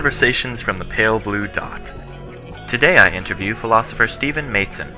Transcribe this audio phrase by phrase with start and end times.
[0.00, 1.82] Conversations from the Pale Blue Dot.
[2.66, 4.88] Today I interview philosopher Stephen Maitzen.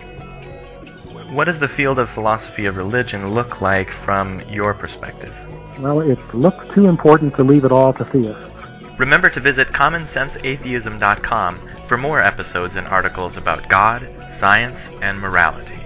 [1.33, 5.35] What does the field of philosophy of religion look like from your perspective?
[5.81, 8.55] Well, it looks too important to leave it all to theists.
[8.97, 15.81] Remember to visit commonsenseatheism.com for more episodes and articles about God, science, and morality.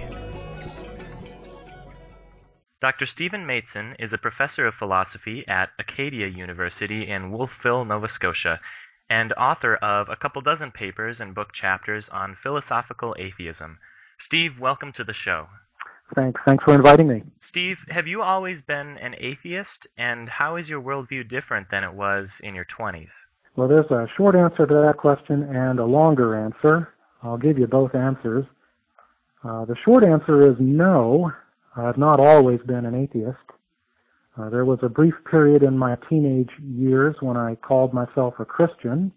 [2.79, 3.07] Dr.
[3.07, 8.59] Stephen Maitzen is a professor of philosophy at Acadia University in Wolfville, Nova Scotia,
[9.09, 13.79] and author of a couple dozen papers and book chapters on philosophical atheism.
[14.19, 15.47] Steve, welcome to the show.
[16.15, 16.39] Thanks.
[16.45, 17.23] Thanks for inviting me.
[17.39, 21.93] Steve, have you always been an atheist, and how is your worldview different than it
[21.93, 23.11] was in your 20s?
[23.55, 26.93] Well, there's a short answer to that question and a longer answer.
[27.23, 28.45] I'll give you both answers.
[29.43, 31.31] Uh, the short answer is no.
[31.75, 33.37] I've not always been an atheist.
[34.37, 38.45] Uh, there was a brief period in my teenage years when I called myself a
[38.45, 39.11] Christian,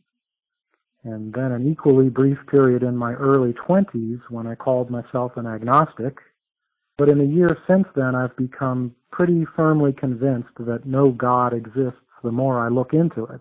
[1.04, 5.46] and then an equally brief period in my early 20s when I called myself an
[5.46, 6.18] agnostic.
[6.96, 12.00] But in the years since then, I've become pretty firmly convinced that no God exists
[12.22, 13.40] the more I look into it.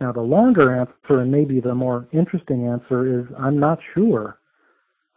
[0.00, 4.38] Now, the longer answer, and maybe the more interesting answer, is I'm not sure.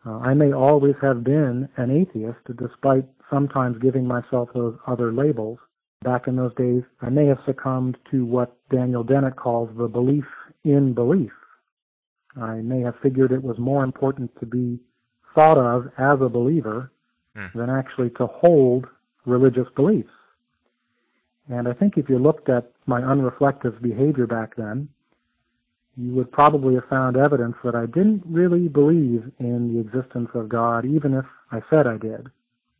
[0.05, 5.59] Uh, I may always have been an atheist, despite sometimes giving myself those other labels.
[6.03, 10.25] Back in those days, I may have succumbed to what Daniel Dennett calls the belief
[10.63, 11.31] in belief.
[12.35, 14.79] I may have figured it was more important to be
[15.35, 16.91] thought of as a believer
[17.37, 17.53] mm.
[17.53, 18.87] than actually to hold
[19.25, 20.09] religious beliefs.
[21.49, 24.89] And I think if you looked at my unreflective behavior back then,
[25.97, 30.49] you would probably have found evidence that I didn't really believe in the existence of
[30.49, 32.29] God, even if I said I did.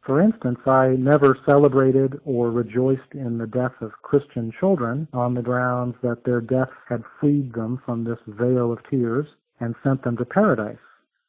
[0.05, 5.43] For instance, I never celebrated or rejoiced in the death of Christian children on the
[5.43, 9.27] grounds that their death had freed them from this vale of tears
[9.59, 10.77] and sent them to paradise.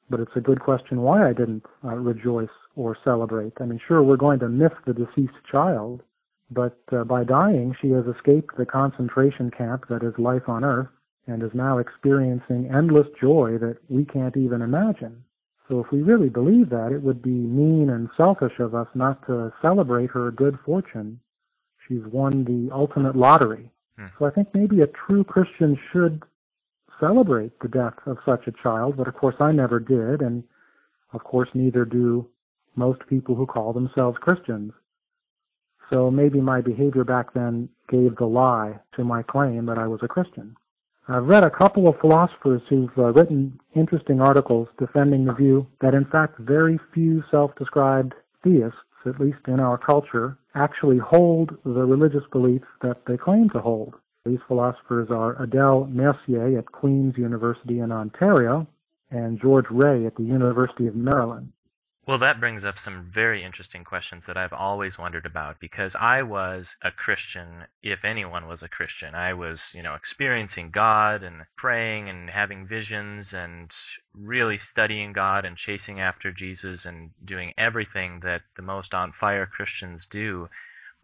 [0.08, 3.52] But it's a good question why I didn't uh, rejoice or celebrate.
[3.60, 6.02] I mean, sure, we're going to miss the deceased child,
[6.50, 10.88] but uh, by dying, she has escaped the concentration camp that is life on earth
[11.26, 15.24] and is now experiencing endless joy that we can't even imagine.
[15.68, 19.24] So if we really believe that, it would be mean and selfish of us not
[19.26, 21.20] to celebrate her good fortune.
[21.86, 23.70] She's won the ultimate lottery.
[23.98, 24.06] Hmm.
[24.18, 26.22] So I think maybe a true Christian should
[27.00, 30.44] celebrate the death of such a child, but of course I never did, and
[31.12, 32.28] of course neither do
[32.76, 34.72] most people who call themselves Christians.
[35.90, 40.00] So maybe my behavior back then gave the lie to my claim that I was
[40.02, 40.56] a Christian.
[41.08, 45.94] I've read a couple of philosophers who've uh, written interesting articles defending the view that
[45.94, 48.14] in fact very few self-described
[48.44, 53.60] theists, at least in our culture, actually hold the religious beliefs that they claim to
[53.60, 53.94] hold.
[54.24, 58.68] These philosophers are Adele Mercier at Queen's University in Ontario
[59.10, 61.52] and George Rey at the University of Maryland.
[62.04, 66.22] Well, that brings up some very interesting questions that I've always wondered about because I
[66.22, 69.14] was a Christian, if anyone was a Christian.
[69.14, 73.70] I was, you know, experiencing God and praying and having visions and
[74.14, 79.46] really studying God and chasing after Jesus and doing everything that the most on fire
[79.46, 80.48] Christians do.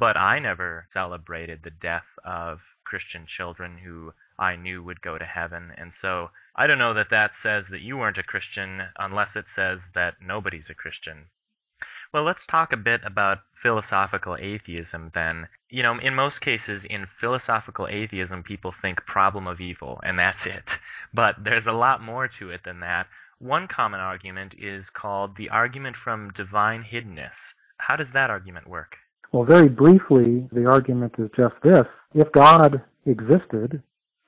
[0.00, 5.25] But I never celebrated the death of Christian children who I knew would go to
[5.25, 5.72] heaven.
[5.76, 6.30] And so
[6.60, 10.14] I don't know that that says that you weren't a Christian unless it says that
[10.20, 11.26] nobody's a Christian.
[12.12, 15.47] Well, let's talk a bit about philosophical atheism then.
[15.70, 20.47] You know, in most cases, in philosophical atheism, people think problem of evil, and that's
[20.47, 20.80] it.
[21.14, 23.06] But there's a lot more to it than that.
[23.38, 27.54] One common argument is called the argument from divine hiddenness.
[27.76, 28.97] How does that argument work?
[29.30, 31.86] Well, very briefly, the argument is just this.
[32.15, 33.80] If God existed,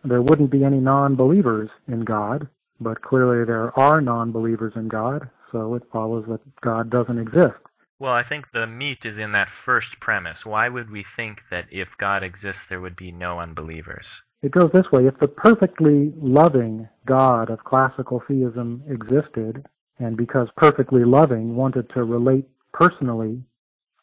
[0.05, 2.49] there wouldn't be any non-believers in God,
[2.81, 7.59] but clearly there are non-believers in God, so it follows that God doesn't exist.
[7.99, 10.47] Well, I think the meat is in that first premise.
[10.47, 14.23] Why would we think that if God exists, there would be no unbelievers?
[14.43, 15.07] It goes this way.
[15.07, 19.67] If the perfectly loving God of classical theism existed,
[19.99, 23.43] and because perfectly loving wanted to relate personally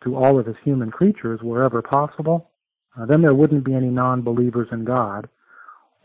[0.03, 2.51] to all of his human creatures wherever possible,
[2.95, 5.27] uh, then there wouldn't be any non-believers in God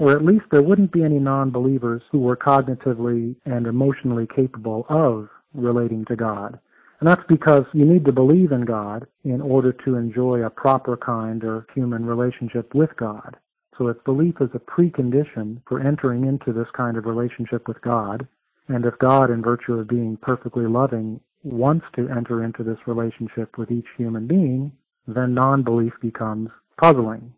[0.03, 5.29] or at least there wouldn't be any non-believers who were cognitively and emotionally capable of
[5.55, 6.59] relating to God.
[6.99, 10.97] And that's because you need to believe in God in order to enjoy a proper
[10.97, 13.37] kind of human relationship with God.
[13.79, 18.27] So if belief is a precondition for entering into this kind of relationship with God,
[18.67, 23.57] and if God, in virtue of being perfectly loving, wants to enter into this relationship
[23.57, 24.73] with each human being,
[25.07, 27.33] then non-belief becomes puzzling.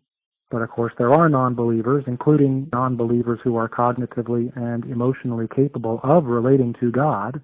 [0.51, 5.49] But of course, there are non believers, including non believers who are cognitively and emotionally
[5.49, 7.41] capable of relating to God.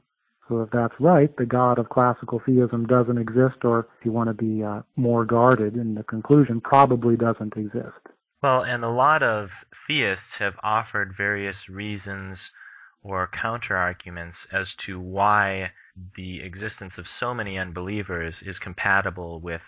[0.49, 4.29] So if that's right, the God of classical theism doesn't exist, or if you want
[4.29, 8.01] to be uh, more guarded in the conclusion, probably doesn't exist.
[8.43, 12.51] Well, and a lot of theists have offered various reasons
[13.03, 15.73] or counter arguments as to why
[16.17, 19.63] the existence of so many unbelievers is compatible with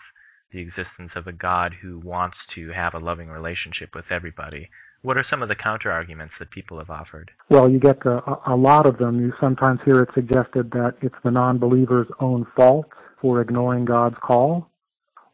[0.53, 4.69] the existence of a God who wants to have a loving relationship with everybody.
[5.01, 7.31] What are some of the counter arguments that people have offered?
[7.49, 9.19] Well, you get a, a lot of them.
[9.19, 12.87] You sometimes hear it suggested that it's the non believer's own fault
[13.19, 14.69] for ignoring God's call,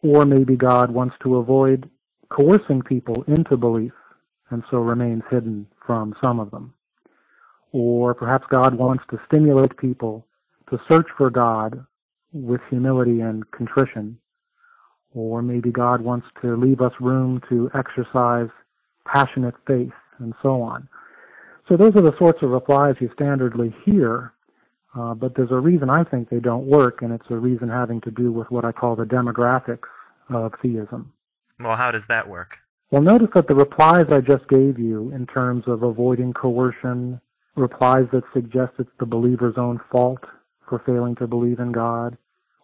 [0.02, 1.90] or maybe God wants to avoid
[2.30, 3.92] coercing people into belief
[4.50, 6.74] and so remains hidden from some of them.
[7.72, 10.26] Or perhaps God wants to stimulate people
[10.70, 11.86] to search for God
[12.32, 14.18] with humility and contrition.
[15.14, 18.50] Or maybe God wants to leave us room to exercise
[19.06, 20.88] passionate faith and so on.
[21.68, 24.34] So those are the sorts of replies you standardly hear,
[24.98, 28.02] uh, but there's a reason I think they don't work, and it's a reason having
[28.02, 29.88] to do with what I call the demographics
[30.30, 31.14] of theism.
[31.60, 32.58] Well, how does that work?
[32.92, 37.22] Well, notice that the replies I just gave you in terms of avoiding coercion,
[37.56, 40.24] replies that suggest it's the believer's own fault
[40.68, 42.18] for failing to believe in God,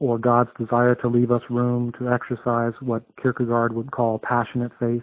[0.05, 5.01] or God's desire to leave us room to exercise what Kierkegaard would call passionate faith.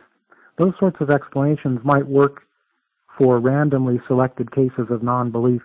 [0.58, 2.42] Those sorts of explanations might work
[3.18, 5.62] for randomly selected cases of non belief,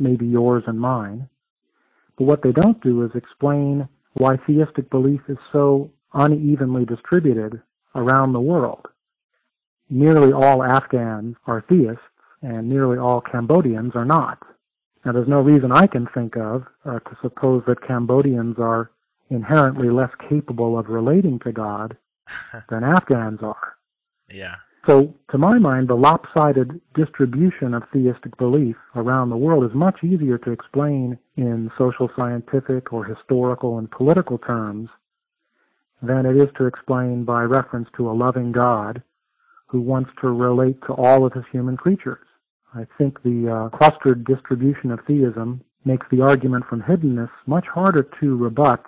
[0.00, 1.28] maybe yours and mine.
[2.18, 7.62] But what they don't do is explain why theistic belief is so unevenly distributed
[7.94, 8.86] around the world.
[9.90, 12.02] Nearly all Afghans are theists,
[12.42, 14.38] and nearly all Cambodians are not.
[15.04, 18.90] Now, there's no reason I can think of uh, to suppose that Cambodians are
[19.30, 21.96] inherently less capable of relating to God
[22.70, 23.74] than Afghans are.
[24.30, 24.56] Yeah.
[24.86, 30.02] So, to my mind, the lopsided distribution of theistic belief around the world is much
[30.02, 34.90] easier to explain in social scientific or historical and political terms
[36.02, 39.02] than it is to explain by reference to a loving God
[39.66, 42.26] who wants to relate to all of his human creatures.
[42.74, 48.08] I think the uh, clustered distribution of theism makes the argument from hiddenness much harder
[48.20, 48.82] to rebut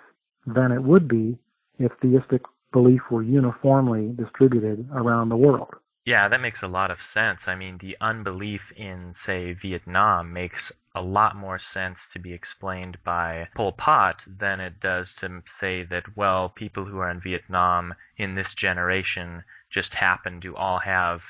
[0.47, 1.37] than it would be
[1.77, 2.41] if theistic
[2.71, 5.75] belief were uniformly distributed around the world.
[6.05, 7.47] Yeah, that makes a lot of sense.
[7.47, 12.97] I mean, the unbelief in, say, Vietnam makes a lot more sense to be explained
[13.03, 17.95] by Pol Pot than it does to say that, well, people who are in Vietnam
[18.17, 21.23] in this generation just happen to all have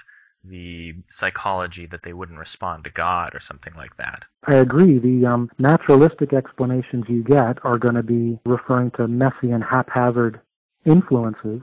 [0.49, 4.23] the psychology that they wouldn't respond to God or something like that.
[4.45, 4.99] I agree.
[4.99, 10.39] The um, naturalistic explanations you get are going to be referring to messy and haphazard
[10.85, 11.61] influences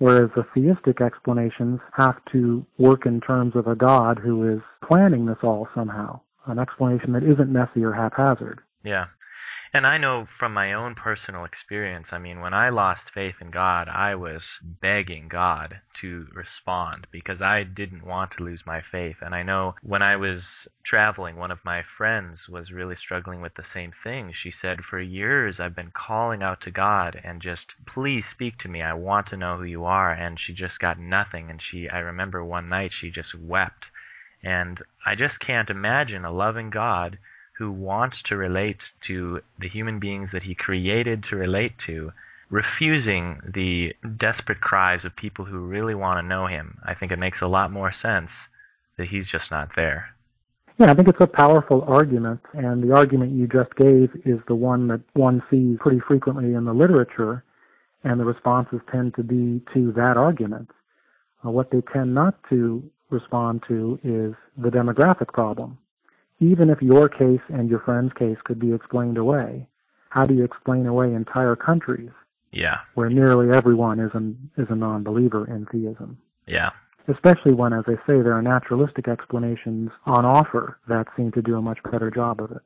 [0.00, 5.26] whereas the theistic explanations have to work in terms of a God who is planning
[5.26, 8.60] this all somehow, an explanation that isn't messy or haphazard.
[8.82, 9.06] Yeah.
[9.72, 13.52] And I know from my own personal experience, I mean, when I lost faith in
[13.52, 19.18] God, I was begging God to respond because I didn't want to lose my faith.
[19.22, 23.54] And I know when I was traveling, one of my friends was really struggling with
[23.54, 24.32] the same thing.
[24.32, 28.68] She said, For years, I've been calling out to God and just, please speak to
[28.68, 28.82] me.
[28.82, 30.12] I want to know who you are.
[30.12, 31.48] And she just got nothing.
[31.48, 33.86] And she, I remember one night, she just wept.
[34.42, 37.18] And I just can't imagine a loving God
[37.60, 42.10] who wants to relate to the human beings that he created to relate to,
[42.48, 46.78] refusing the desperate cries of people who really want to know him.
[46.86, 48.48] I think it makes a lot more sense
[48.96, 50.08] that he's just not there.
[50.78, 54.54] Yeah, I think it's a powerful argument, and the argument you just gave is the
[54.54, 57.44] one that one sees pretty frequently in the literature,
[58.04, 60.70] and the responses tend to be to that argument.
[61.44, 65.76] Uh, what they tend not to respond to is the demographic problem
[66.40, 69.68] even if your case and your friend's case could be explained away,
[70.08, 72.10] how do you explain away entire countries?
[72.52, 72.78] Yeah.
[72.94, 76.18] Where nearly everyone is an is a non-believer in theism.
[76.46, 76.70] Yeah.
[77.06, 81.56] Especially when, as I say, there are naturalistic explanations on offer that seem to do
[81.56, 82.62] a much better job of it.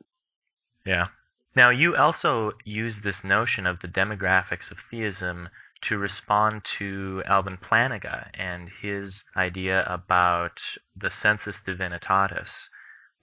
[0.85, 1.07] Yeah.
[1.55, 5.49] Now, you also use this notion of the demographics of theism
[5.81, 10.61] to respond to Alvin Plantinga and his idea about
[10.95, 12.67] the sensus divinitatis.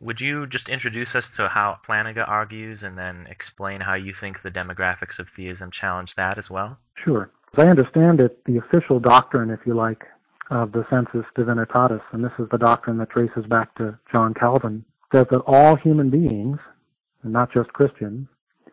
[0.03, 4.43] Would you just introduce us to how Plantinga argues and then explain how you think
[4.43, 6.77] the demographics of theism challenge that as well?
[7.05, 7.31] Sure.
[7.57, 10.05] As I understand it, the official doctrine, if you like,
[10.51, 14.85] of the sensus divinitatis, and this is the doctrine that traces back to John Calvin,
[15.15, 16.59] says that all human beings,
[17.23, 18.27] and not just Christians,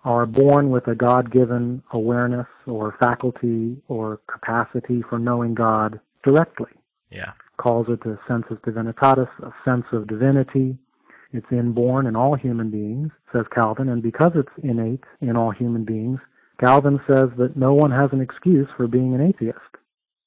[0.04, 6.72] are born with a God given awareness or faculty or capacity for knowing God directly.
[7.12, 7.34] Yeah.
[7.58, 10.78] Calls it the sensus divinitatis, a sense of divinity.
[11.32, 15.86] It's inborn in all human beings, says Calvin, and because it's innate in all human
[15.86, 16.20] beings,
[16.60, 19.60] Calvin says that no one has an excuse for being an atheist.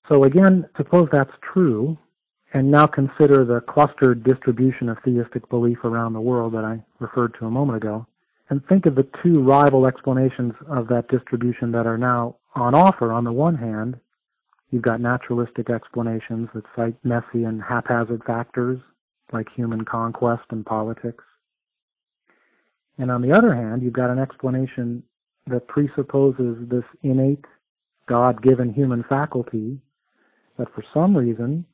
[0.09, 1.99] So again, suppose that's true,
[2.55, 7.35] and now consider the clustered distribution of theistic belief around the world that I referred
[7.39, 8.07] to a moment ago,
[8.49, 13.13] and think of the two rival explanations of that distribution that are now on offer.
[13.13, 13.99] On the one hand,
[14.71, 18.81] you've got naturalistic explanations that cite messy and haphazard factors
[19.33, 21.25] like human conquest and politics.
[22.99, 25.03] And on the other hand, you've got an explanation
[25.47, 27.45] that presupposes this innate,
[28.07, 29.79] God given human faculty
[30.59, 31.65] that for some reason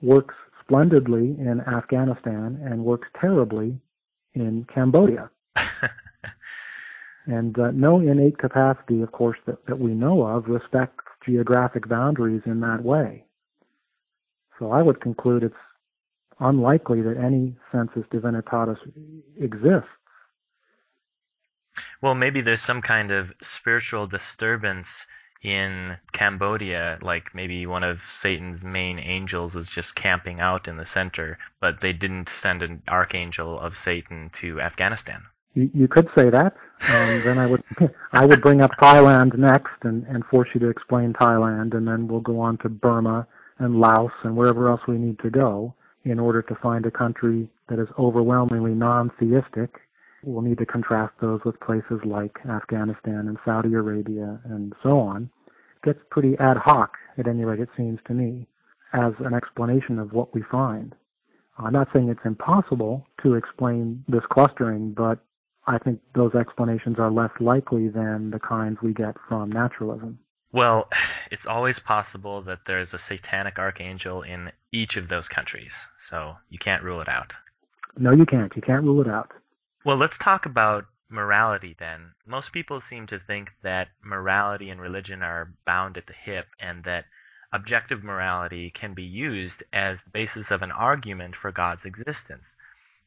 [0.00, 3.78] works splendidly in Afghanistan and works terribly
[4.34, 5.30] in Cambodia.
[7.26, 12.42] and uh, no innate capacity, of course, that, that we know of respects geographic boundaries
[12.46, 13.24] in that way.
[14.58, 15.54] So I would conclude it's
[16.42, 18.78] unlikely that any sensus divinitatis
[19.38, 19.88] exists.
[22.02, 25.06] Well, maybe there's some kind of spiritual disturbance
[25.42, 30.86] in Cambodia, like maybe one of Satan's main angels is just camping out in the
[30.86, 35.22] center, but they didn't send an archangel of Satan to Afghanistan.
[35.54, 36.54] You, you could say that.
[36.88, 37.62] Um, then I would
[38.12, 42.08] I would bring up Thailand next and, and force you to explain Thailand, and then
[42.08, 43.26] we'll go on to Burma
[43.58, 47.48] and Laos and wherever else we need to go in order to find a country
[47.68, 49.80] that is overwhelmingly non-theistic.
[50.24, 55.30] We'll need to contrast those with places like Afghanistan and Saudi Arabia and so on.
[55.76, 58.46] It gets pretty ad hoc, at any rate it seems to me,
[58.92, 60.94] as an explanation of what we find.
[61.58, 65.18] I'm not saying it's impossible to explain this clustering, but
[65.66, 70.18] I think those explanations are less likely than the kinds we get from naturalism.
[70.52, 70.90] Well,
[71.30, 76.58] it's always possible that there's a satanic archangel in each of those countries, so you
[76.58, 77.32] can't rule it out.
[77.96, 78.54] No, you can't.
[78.54, 79.32] You can't rule it out.
[79.84, 82.12] Well, let's talk about morality then.
[82.26, 86.84] Most people seem to think that morality and religion are bound at the hip and
[86.84, 87.06] that
[87.52, 92.44] objective morality can be used as the basis of an argument for God's existence.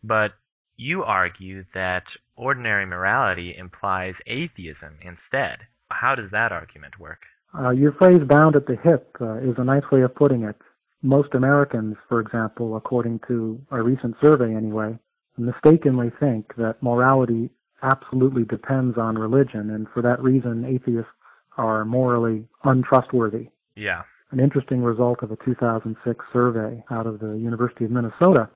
[0.03, 0.33] But
[0.77, 5.65] you argue that ordinary morality implies atheism instead.
[5.89, 7.25] How does that argument work?
[7.57, 10.55] Uh, your phrase bound at the hip uh, is a nice way of putting it.
[11.01, 14.97] Most Americans, for example, according to a recent survey anyway,
[15.37, 17.49] mistakenly think that morality
[17.83, 21.11] absolutely depends on religion, and for that reason, atheists
[21.57, 23.47] are morally untrustworthy.
[23.75, 24.03] Yeah.
[24.31, 28.49] An interesting result of a 2006 survey out of the University of Minnesota.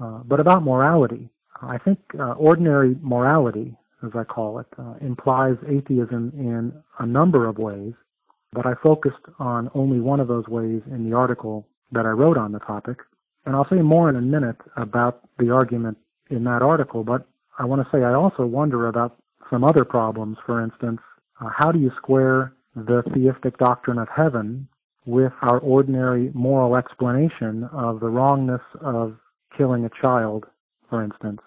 [0.00, 1.28] Uh, but about morality,
[1.60, 3.76] I think uh, ordinary morality,
[4.06, 7.94] as I call it, uh, implies atheism in a number of ways,
[8.52, 12.38] but I focused on only one of those ways in the article that I wrote
[12.38, 12.98] on the topic.
[13.44, 15.98] And I'll say more in a minute about the argument
[16.30, 17.26] in that article, but
[17.58, 19.16] I want to say I also wonder about
[19.50, 20.38] some other problems.
[20.44, 21.00] For instance,
[21.40, 24.68] uh, how do you square the theistic doctrine of heaven
[25.06, 29.16] with our ordinary moral explanation of the wrongness of
[29.56, 30.44] killing a child,
[30.90, 31.40] for instance?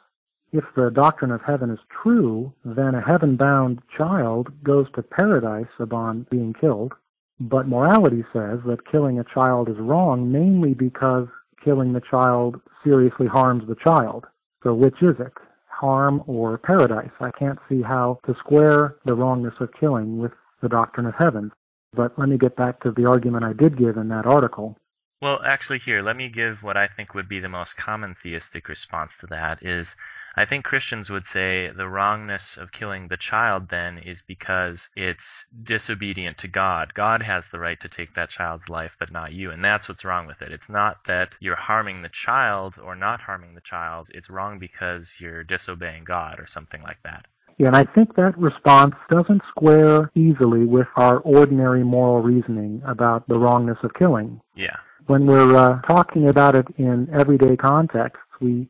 [0.52, 5.72] If the doctrine of heaven is true, then a heaven bound child goes to paradise
[5.80, 6.94] upon being killed.
[7.40, 11.28] But morality says that killing a child is wrong mainly because
[11.64, 14.26] killing the child seriously harms the child.
[14.64, 15.34] So which is it?
[15.68, 17.12] Harm or paradise?
[17.20, 21.52] I can't see how to square the wrongness of killing with the doctrine of heaven.
[21.94, 24.78] But let me get back to the argument I did give in that article.
[25.22, 28.68] Well, actually, here, let me give what I think would be the most common theistic
[28.68, 29.96] response to that is
[30.36, 35.46] I think Christians would say the wrongness of killing the child then is because it's
[35.64, 36.94] disobedient to God.
[36.94, 39.52] God has the right to take that child's life, but not you.
[39.52, 40.52] And that's what's wrong with it.
[40.52, 44.10] It's not that you're harming the child or not harming the child.
[44.14, 47.26] It's wrong because you're disobeying God or something like that.
[47.58, 53.28] Yeah, and I think that response doesn't square easily with our ordinary moral reasoning about
[53.28, 54.40] the wrongness of killing.
[54.56, 54.78] Yeah.
[55.08, 58.70] When we're uh, talking about it in everyday contexts, we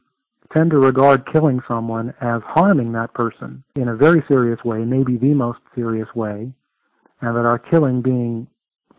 [0.54, 5.18] tend to regard killing someone as harming that person in a very serious way, maybe
[5.18, 6.52] the most serious way,
[7.22, 8.48] and that our killing being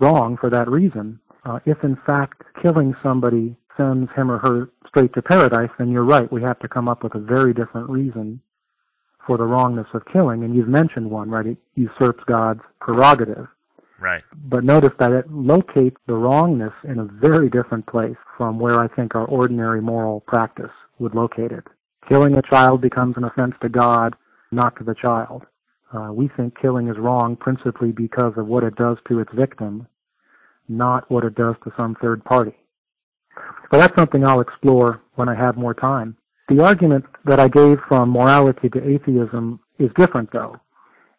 [0.01, 1.19] wrong for that reason.
[1.45, 6.05] Uh, if in fact killing somebody sends him or her straight to paradise, then you're
[6.05, 6.31] right.
[6.31, 8.41] We have to come up with a very different reason
[9.27, 10.45] for the wrongness of killing.
[10.45, 11.47] And you've mentioned one, right?
[11.47, 13.47] It usurps God's prerogative.
[14.01, 14.23] Right.
[14.47, 18.89] But notice that it locates the wrongness in a very different place from where I
[18.89, 21.65] think our ordinary moral practice would locate it.
[22.09, 24.15] Killing a child becomes an offense to God,
[24.51, 25.45] not to the child.
[25.93, 29.87] Uh, we think killing is wrong principally because of what it does to its victim,
[30.69, 32.55] not what it does to some third party.
[33.71, 36.17] But that's something I'll explore when I have more time.
[36.49, 40.57] The argument that I gave from morality to atheism is different, though.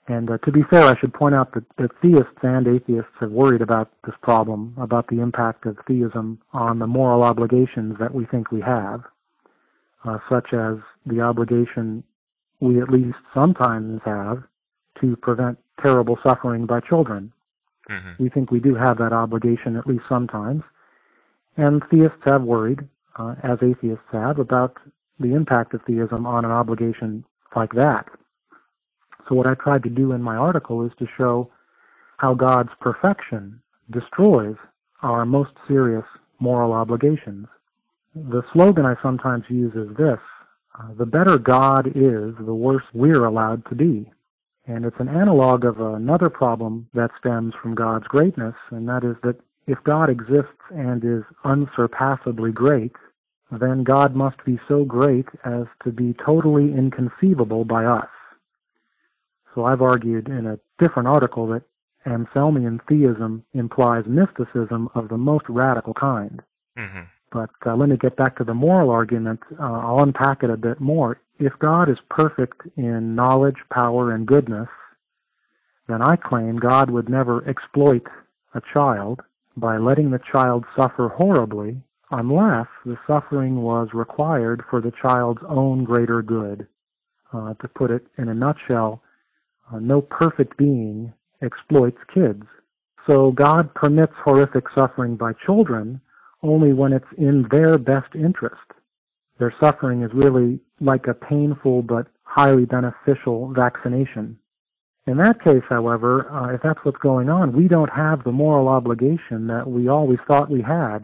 [0.08, 3.32] And uh, to be fair, I should point out that, that theists and atheists have
[3.32, 8.26] worried about this problem, about the impact of theism on the moral obligations that we
[8.26, 9.04] think we have,
[10.06, 12.04] uh, such as the obligation
[12.60, 14.44] we at least sometimes have
[15.02, 17.32] to prevent terrible suffering by children.
[17.90, 18.24] Mm-hmm.
[18.24, 20.64] We think we do have that obligation at least sometimes.
[21.58, 22.80] And theists have worried,
[23.18, 24.78] uh, as atheists have, about
[25.20, 28.08] the impact of theism on an obligation like that.
[29.28, 31.50] So what I tried to do in my article is to show
[32.18, 34.56] how God's perfection destroys
[35.02, 36.06] our most serious
[36.40, 37.48] moral obligations.
[38.16, 40.20] The slogan I sometimes use is this,
[40.80, 44.12] uh, the better God is, the worse we're allowed to be.
[44.66, 49.16] And it's an analog of another problem that stems from God's greatness, and that is
[49.24, 52.96] that if God exists and is unsurpassably great,
[53.52, 58.08] then God must be so great as to be totally inconceivable by us.
[59.54, 61.64] So I've argued in a different article that
[62.06, 66.42] Anselmian theism implies mysticism of the most radical kind.
[66.78, 67.02] Mm-hmm.
[67.34, 69.40] But uh, let me get back to the moral argument.
[69.60, 71.20] Uh, I'll unpack it a bit more.
[71.40, 74.70] If God is perfect in knowledge, power, and goodness,
[75.88, 78.04] then I claim God would never exploit
[78.54, 79.22] a child
[79.58, 85.84] by letting the child suffer horribly unless the suffering was required for the child's own
[85.84, 86.68] greater good.
[87.34, 89.02] Uh, to put it in a nutshell,
[89.74, 91.12] uh, no perfect being
[91.42, 92.44] exploits kids.
[93.08, 96.00] So God permits horrific suffering by children
[96.44, 98.62] only when it's in their best interest.
[99.40, 104.38] Their suffering is really like a painful but highly beneficial vaccination.
[105.08, 108.68] In that case, however, uh, if that's what's going on, we don't have the moral
[108.68, 111.00] obligation that we always thought we had,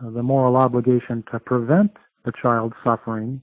[0.00, 1.90] uh, the moral obligation to prevent
[2.24, 3.42] the child's suffering,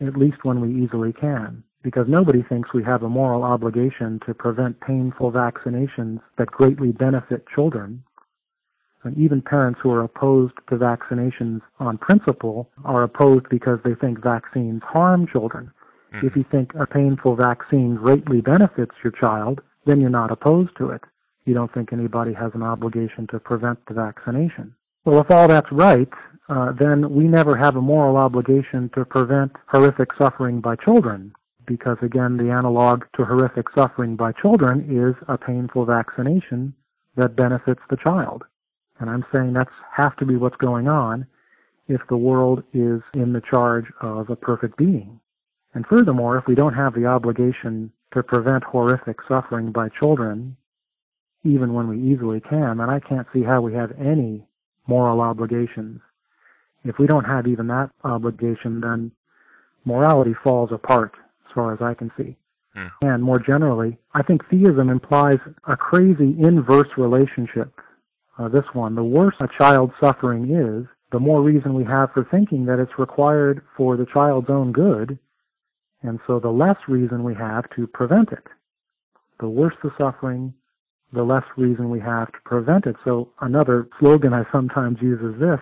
[0.00, 4.34] at least when we easily can because nobody thinks we have a moral obligation to
[4.34, 8.02] prevent painful vaccinations that greatly benefit children.
[9.04, 14.22] And even parents who are opposed to vaccinations on principle are opposed because they think
[14.22, 15.70] vaccines harm children.
[16.14, 16.24] Mm.
[16.24, 20.90] If you think a painful vaccine greatly benefits your child, then you're not opposed to
[20.90, 21.02] it.
[21.44, 24.74] You don't think anybody has an obligation to prevent the vaccination.
[25.04, 26.08] Well, if all that's right,
[26.48, 31.32] uh, then we never have a moral obligation to prevent horrific suffering by children
[31.66, 36.74] because again, the analog to horrific suffering by children is a painful vaccination
[37.16, 38.44] that benefits the child.
[39.00, 41.26] And I'm saying that's has to be what's going on
[41.88, 45.20] if the world is in the charge of a perfect being.
[45.74, 50.56] And furthermore, if we don't have the obligation to prevent horrific suffering by children,
[51.42, 54.46] even when we easily can, then I can't see how we have any
[54.86, 56.00] moral obligations.
[56.84, 59.10] If we don't have even that obligation, then
[59.84, 61.14] morality falls apart
[61.46, 62.36] as far as I can see.
[62.74, 62.86] Hmm.
[63.02, 67.72] And more generally, I think theism implies a crazy inverse relationship.
[68.38, 72.24] Uh, this one, the worse a child's suffering is, the more reason we have for
[72.30, 75.18] thinking that it's required for the child's own good,
[76.02, 78.44] and so the less reason we have to prevent it.
[79.40, 80.52] The worse the suffering,
[81.12, 82.96] the less reason we have to prevent it.
[83.04, 85.60] So another slogan I sometimes use is this,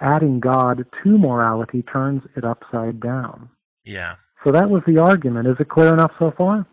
[0.00, 3.50] adding God to morality turns it upside down.
[3.84, 4.14] Yeah.
[4.44, 5.48] So that was the argument.
[5.48, 6.66] Is it clear enough so far?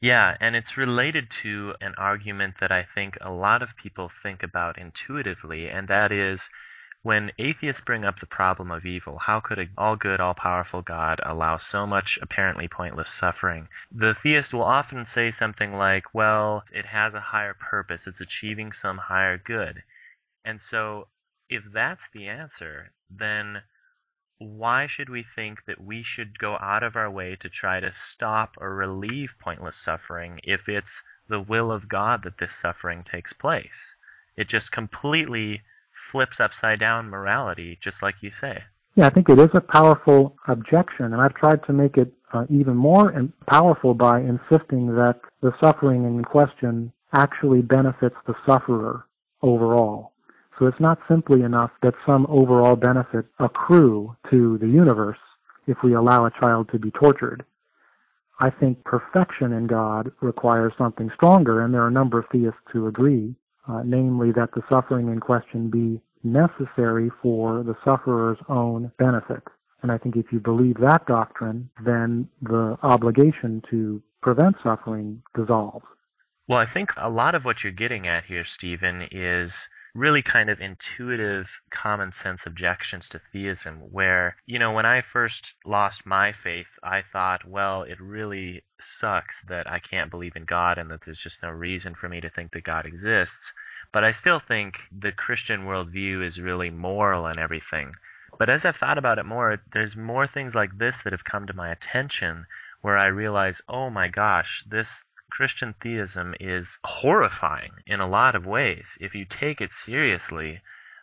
[0.00, 4.42] Yeah, and it's related to an argument that I think a lot of people think
[4.42, 6.50] about intuitively, and that is
[7.02, 10.82] when atheists bring up the problem of evil, how could an all good, all powerful
[10.82, 13.68] God allow so much apparently pointless suffering?
[13.92, 18.72] The theist will often say something like, well, it has a higher purpose, it's achieving
[18.72, 19.82] some higher good.
[20.44, 21.08] And so,
[21.48, 23.62] if that's the answer, then
[24.38, 27.92] why should we think that we should go out of our way to try to
[27.92, 33.32] stop or relieve pointless suffering if it's the will of God that this suffering takes
[33.32, 33.90] place?
[34.36, 38.62] It just completely flips upside down morality, just like you say.
[38.94, 42.46] Yeah, I think it is a powerful objection, and I've tried to make it uh,
[42.48, 43.12] even more
[43.46, 49.06] powerful by insisting that the suffering in question actually benefits the sufferer
[49.42, 50.12] overall.
[50.58, 55.18] So it's not simply enough that some overall benefit accrue to the universe
[55.66, 57.44] if we allow a child to be tortured.
[58.40, 62.60] I think perfection in God requires something stronger, and there are a number of theists
[62.72, 63.34] who agree,
[63.68, 69.42] uh, namely that the suffering in question be necessary for the sufferer's own benefit.
[69.82, 75.84] And I think if you believe that doctrine, then the obligation to prevent suffering dissolves.
[76.48, 79.68] Well, I think a lot of what you're getting at here, Stephen, is
[79.98, 85.54] really kind of intuitive common sense objections to theism where you know when i first
[85.66, 90.78] lost my faith i thought well it really sucks that i can't believe in god
[90.78, 93.52] and that there's just no reason for me to think that god exists.
[93.92, 97.92] But i still think the christian worldview is really moral and everything.
[98.38, 101.46] But as i've thought about it more there's more things like this that have come
[101.46, 102.46] to my attention
[102.82, 108.46] where i realize oh my gosh this Christian theism is horrifying in a lot of
[108.46, 108.98] ways.
[109.00, 110.60] If you take it seriously,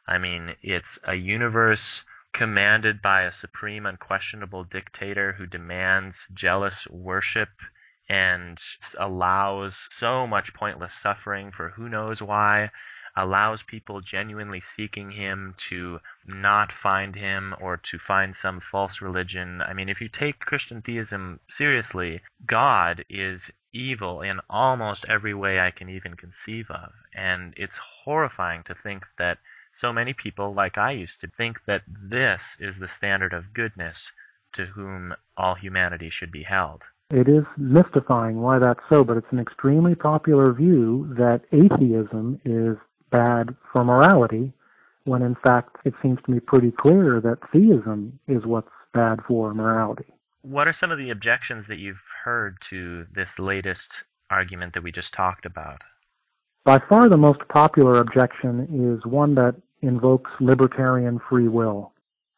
[0.08, 7.50] I mean, it's a universe commanded by a supreme, unquestionable dictator who demands jealous worship
[8.10, 8.60] and
[9.00, 12.70] allows so much pointless suffering for who knows why,
[13.16, 19.62] allows people genuinely seeking him to not find him or to find some false religion.
[19.62, 25.60] I mean, if you take Christian theism seriously, God is evil in almost every way
[25.60, 26.94] I can even conceive of.
[27.14, 29.38] And it's horrifying to think that
[29.74, 34.12] so many people, like I used to, think that this is the standard of goodness
[34.54, 36.82] to whom all humanity should be held.
[37.12, 42.78] It is mystifying why that's so, but it's an extremely popular view that atheism is
[43.12, 44.54] bad for morality,
[45.04, 49.54] when in fact it seems to me pretty clear that theism is what's bad for
[49.54, 50.15] morality.
[50.46, 54.92] What are some of the objections that you've heard to this latest argument that we
[54.92, 55.82] just talked about?
[56.64, 61.94] By far the most popular objection is one that invokes libertarian free will.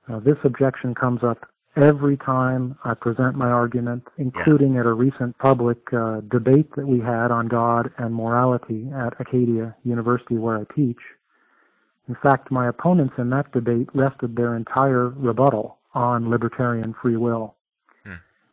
[0.08, 4.80] Uh, this objection comes up every time I present my argument, including yeah.
[4.80, 9.76] at a recent public uh, debate that we had on God and morality at Acadia
[9.84, 11.02] University where I teach.
[12.08, 17.57] In fact, my opponents in that debate rested their entire rebuttal on libertarian free will.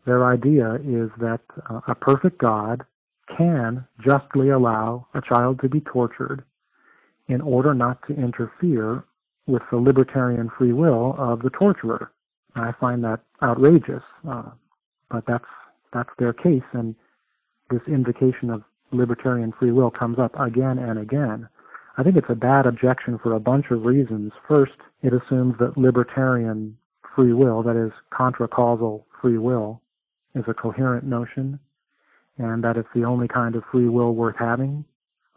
[0.06, 1.40] Their idea is that
[1.70, 2.84] uh, a perfect God
[3.36, 6.44] can justly allow a child to be tortured
[7.28, 9.04] in order not to interfere
[9.46, 12.12] with the libertarian free will of the torturer.
[12.54, 14.50] I find that outrageous, uh,
[15.10, 15.44] but that's
[15.92, 16.94] that's their case, and
[17.70, 18.62] this invocation of
[18.92, 21.48] libertarian free will comes up again and again.
[21.96, 24.32] I think it's a bad objection for a bunch of reasons.
[24.48, 26.76] First, it assumes that libertarian
[27.14, 29.80] free will, that is, contra causal free will,
[30.34, 31.58] is a coherent notion
[32.38, 34.84] and that it's the only kind of free will worth having.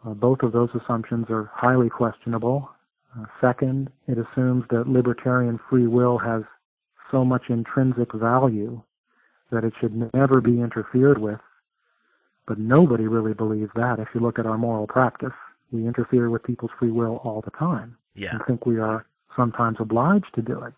[0.04, 2.68] Uh, both of those assumptions are highly questionable.
[3.16, 6.42] Uh, second, it assumes that libertarian free will has
[7.10, 8.80] so much intrinsic value
[9.50, 11.40] that it should never be interfered with.
[12.46, 15.32] But nobody really believes that if you look at our moral practice.
[15.70, 18.30] We interfere with people's free will all the time yeah.
[18.32, 19.06] and think we are
[19.36, 20.72] sometimes obliged to do it.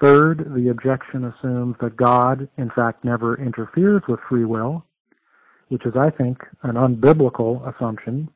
[0.00, 4.84] Third, the objection assumes that God, in fact, never interferes with free will,
[5.68, 8.30] which is, I think, an unbiblical assumption.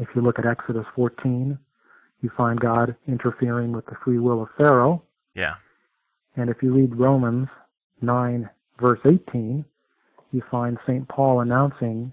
[0.00, 1.56] If you look at Exodus 14,
[2.20, 5.02] you find God interfering with the free will of Pharaoh.
[5.34, 5.54] Yeah.
[6.36, 7.48] And if you read Romans
[8.00, 8.48] 9,
[8.80, 9.64] verse 18,
[10.32, 11.06] you find St.
[11.08, 12.12] Paul announcing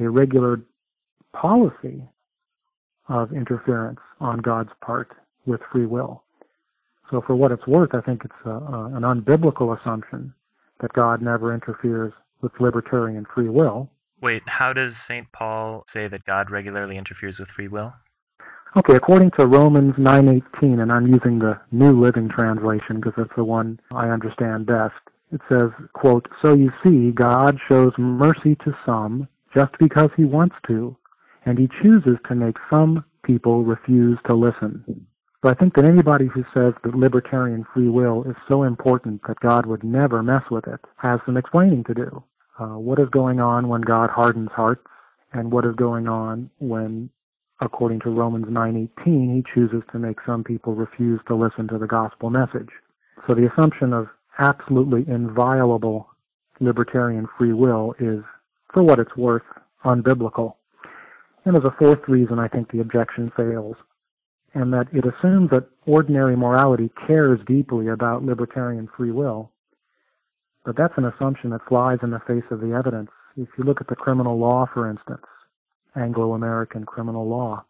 [0.00, 0.60] a regular
[1.32, 2.02] policy
[3.08, 5.12] of interference on God's part
[5.46, 6.23] with free will.
[7.10, 10.32] So for what it's worth, I think it's a, a, an unbiblical assumption
[10.80, 13.90] that God never interferes with libertarian free will.
[14.20, 15.30] Wait, how does St.
[15.32, 17.92] Paul say that God regularly interferes with free will?
[18.76, 23.44] Okay, according to Romans 9:18, and I'm using the New Living Translation because that's the
[23.44, 24.94] one I understand best.
[25.30, 30.56] It says, quote, "So you see, God shows mercy to some just because he wants
[30.66, 30.96] to,
[31.46, 35.06] and he chooses to make some people refuse to listen."
[35.44, 39.40] So I think that anybody who says that libertarian free will is so important that
[39.40, 42.24] God would never mess with it has some explaining to do.
[42.58, 44.86] Uh, what is going on when God hardens hearts,
[45.34, 47.10] and what is going on when,
[47.60, 51.86] according to Romans 9:18, He chooses to make some people refuse to listen to the
[51.86, 52.70] gospel message.
[53.26, 56.08] So the assumption of absolutely inviolable
[56.58, 58.24] libertarian free will is,
[58.72, 59.44] for what it's worth,
[59.84, 60.54] unbiblical.
[61.44, 63.76] And as a fourth reason, I think the objection fails
[64.54, 69.50] and that it assumes that ordinary morality cares deeply about libertarian free will.
[70.64, 73.10] But that's an assumption that flies in the face of the evidence.
[73.36, 75.26] If you look at the criminal law, for instance,
[75.96, 77.64] Anglo-American criminal law,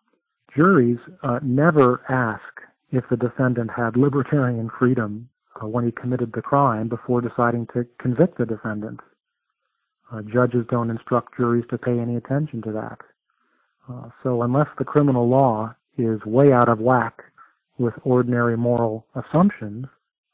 [0.57, 2.61] juries uh, never ask
[2.93, 5.29] if the defendant had libertarian freedom
[5.61, 9.01] uh, when he committed the crime before deciding to convict the defendant.
[10.13, 12.99] Uh, judges don't instruct juries to pay any attention to that.
[13.89, 17.23] Uh, so unless the criminal law is way out of whack
[17.79, 19.87] with ordinary moral assumptions,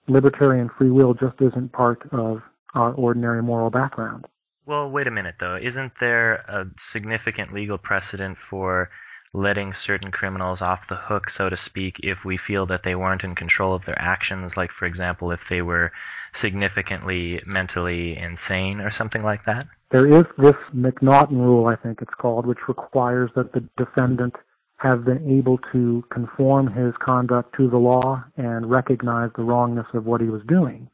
[0.08, 2.42] libertarian free will just isn't part of
[2.74, 4.26] our ordinary moral background.
[4.66, 5.56] Well, wait a minute though.
[5.56, 8.90] Isn't there a significant legal precedent for
[9.32, 13.22] letting certain criminals off the hook, so to speak, if we feel that they weren't
[13.22, 15.92] in control of their actions, like, for example, if they were
[16.32, 19.68] significantly mentally insane or something like that?
[19.90, 24.34] There is this McNaughton rule, I think it's called, which requires that the defendant
[24.80, 30.06] have been able to conform his conduct to the law and recognize the wrongness of
[30.06, 30.88] what he was doing.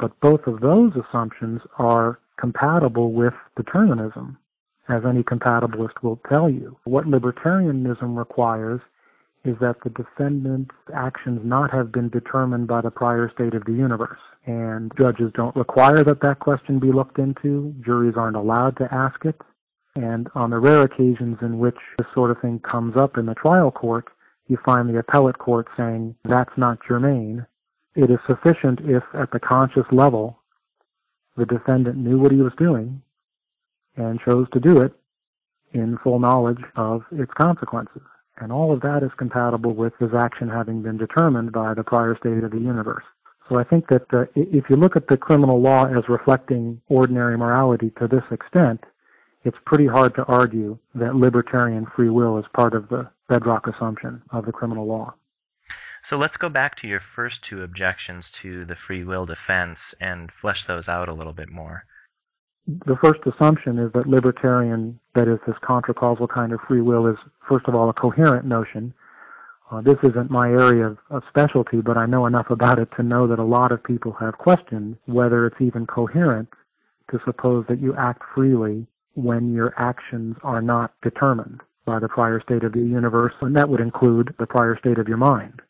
[0.00, 4.38] But both of those assumptions are compatible with determinism,
[4.88, 6.76] as any compatibilist will tell you.
[6.84, 8.80] What libertarianism requires
[9.44, 13.72] is that the defendant's actions not have been determined by the prior state of the
[13.72, 14.18] universe.
[14.46, 17.74] And judges don't require that that question be looked into.
[17.84, 19.40] Juries aren't allowed to ask it.
[19.98, 23.34] And on the rare occasions in which this sort of thing comes up in the
[23.34, 24.06] trial court,
[24.46, 27.44] you find the appellate court saying, that's not germane.
[27.96, 30.38] It is sufficient if, at the conscious level,
[31.36, 33.02] the defendant knew what he was doing
[33.96, 34.92] and chose to do it
[35.72, 38.02] in full knowledge of its consequences.
[38.36, 42.16] And all of that is compatible with his action having been determined by the prior
[42.16, 43.04] state of the universe.
[43.48, 47.36] So I think that uh, if you look at the criminal law as reflecting ordinary
[47.36, 48.84] morality to this extent,
[49.44, 54.22] it's pretty hard to argue that libertarian free will is part of the bedrock assumption
[54.30, 55.14] of the criminal law.
[56.02, 60.30] So let's go back to your first two objections to the free will defense and
[60.30, 61.84] flesh those out a little bit more.
[62.66, 67.16] The first assumption is that libertarian, that is, this contracausal kind of free will, is
[67.48, 68.92] first of all a coherent notion.
[69.70, 73.02] Uh, this isn't my area of, of specialty, but I know enough about it to
[73.02, 76.48] know that a lot of people have questioned whether it's even coherent
[77.10, 78.86] to suppose that you act freely
[79.18, 83.68] when your actions are not determined by the prior state of the universe, and that
[83.68, 85.60] would include the prior state of your mind.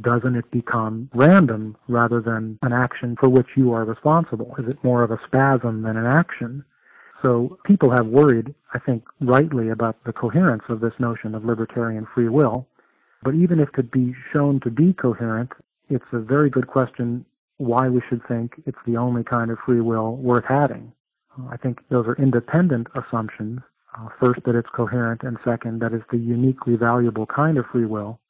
[0.00, 4.54] Doesn't it become random rather than an action for which you are responsible?
[4.58, 6.64] Is it more of a spasm than an action?
[7.22, 12.06] So people have worried, I think rightly, about the coherence of this notion of libertarian
[12.14, 12.68] free will.
[13.22, 15.50] But even if it could be shown to be coherent,
[15.88, 17.24] it's a very good question
[17.56, 20.92] why we should think it's the only kind of free will worth having.
[21.50, 23.60] I think those are independent assumptions.
[23.98, 27.86] Uh, first, that it's coherent, and second, that it's the uniquely valuable kind of free
[27.86, 28.20] will.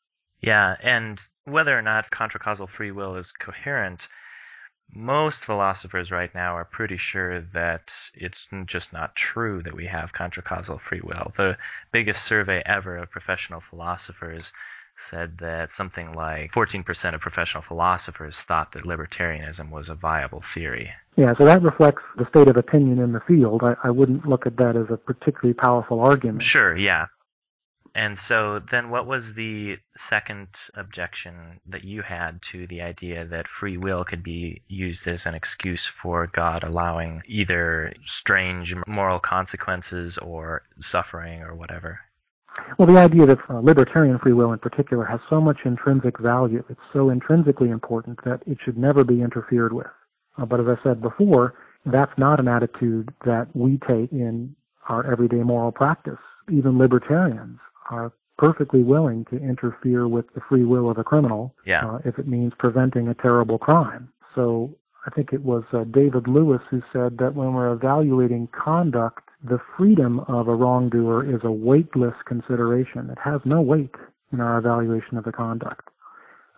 [0.41, 4.07] Yeah, and whether or not contracausal free will is coherent,
[4.95, 10.13] most philosophers right now are pretty sure that it's just not true that we have
[10.13, 11.33] contracausal free will.
[11.37, 11.59] The
[11.91, 14.53] biggest survey ever of professional philosophers
[14.97, 20.93] said that something like 14% of professional philosophers thought that libertarianism was a viable theory.
[21.17, 23.63] Yeah, so that reflects the state of opinion in the field.
[23.63, 26.43] I, I wouldn't look at that as a particularly powerful argument.
[26.43, 27.07] Sure, yeah.
[27.97, 33.49] And so then what was the second objection that you had to the idea that
[33.49, 40.19] free will could be used as an excuse for God allowing either strange moral consequences
[40.19, 42.01] or suffering or whatever?
[42.79, 46.63] Well, the idea that uh, libertarian free will in particular has so much intrinsic value,
[46.69, 49.87] it's so intrinsically important that it should never be interfered with.
[50.39, 51.55] Uh, but as I said before,
[51.87, 54.55] that's not an attitude that we take in
[54.89, 56.19] our everyday moral practice.
[56.51, 57.59] Even libertarians
[57.91, 61.87] are perfectly willing to interfere with the free will of a criminal yeah.
[61.87, 64.09] uh, if it means preventing a terrible crime.
[64.35, 69.26] So I think it was uh, David Lewis who said that when we're evaluating conduct
[69.49, 73.11] the freedom of a wrongdoer is a weightless consideration.
[73.11, 73.95] It has no weight
[74.33, 75.89] in our evaluation of the conduct.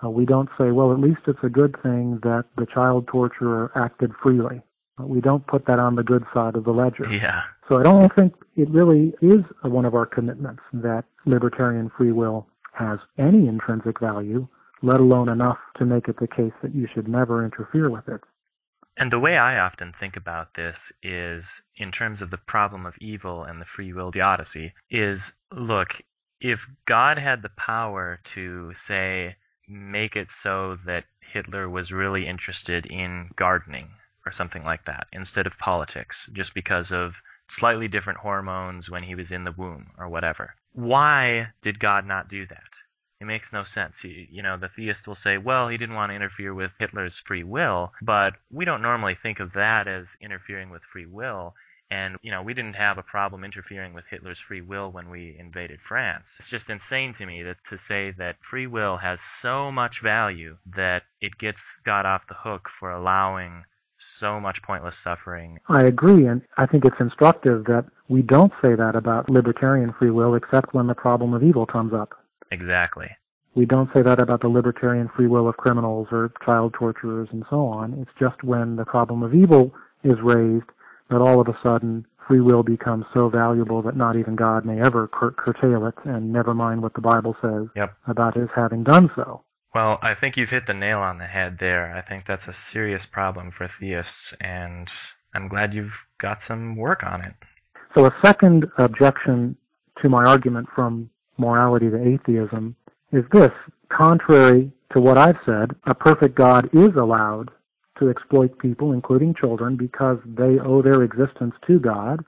[0.02, 3.72] Uh, we don't say, well, at least it's a good thing that the child torturer
[3.74, 4.62] acted freely.
[4.98, 7.06] Uh, we don't put that on the good side of the ledger.
[7.12, 7.42] Yeah.
[7.68, 12.46] So I don't think it really is one of our commitments that libertarian free will
[12.72, 14.46] has any intrinsic value,
[14.82, 18.20] let alone enough to make it the case that you should never interfere with it.
[19.00, 22.98] And the way I often think about this is in terms of the problem of
[22.98, 26.02] evil and the free will theodicy is look,
[26.40, 29.36] if God had the power to say
[29.68, 33.88] make it so that Hitler was really interested in gardening
[34.26, 39.14] or something like that instead of politics just because of slightly different hormones when he
[39.14, 40.54] was in the womb or whatever.
[40.72, 42.67] Why did God not do that?
[43.20, 44.04] It makes no sense.
[44.04, 47.42] You, know, the theist will say, well, he didn't want to interfere with Hitler's free
[47.42, 51.54] will, but we don't normally think of that as interfering with free will.
[51.90, 55.36] And, you know, we didn't have a problem interfering with Hitler's free will when we
[55.38, 56.36] invaded France.
[56.38, 60.58] It's just insane to me that to say that free will has so much value
[60.66, 63.64] that it gets God off the hook for allowing
[63.98, 65.58] so much pointless suffering.
[65.68, 70.10] I agree, and I think it's instructive that we don't say that about libertarian free
[70.10, 72.10] will except when the problem of evil comes up.
[72.50, 73.08] Exactly.
[73.54, 77.44] We don't say that about the libertarian free will of criminals or child torturers and
[77.50, 77.94] so on.
[77.94, 80.66] It's just when the problem of evil is raised
[81.10, 84.80] that all of a sudden free will becomes so valuable that not even God may
[84.80, 87.96] ever cur- curtail it, and never mind what the Bible says Yep.
[88.06, 89.42] about his having done so.
[89.74, 91.94] Well, I think you've hit the nail on the head there.
[91.96, 94.92] I think that's a serious problem for theists, and
[95.34, 97.34] I'm glad you've got some work on it.
[97.96, 99.56] So a second objection
[100.02, 102.76] to my argument from morality to atheism
[103.12, 103.52] is this.
[103.88, 107.50] Contrary to what I've said, a perfect God is allowed
[107.98, 112.24] to exploit people, including children, because they owe their existence to God,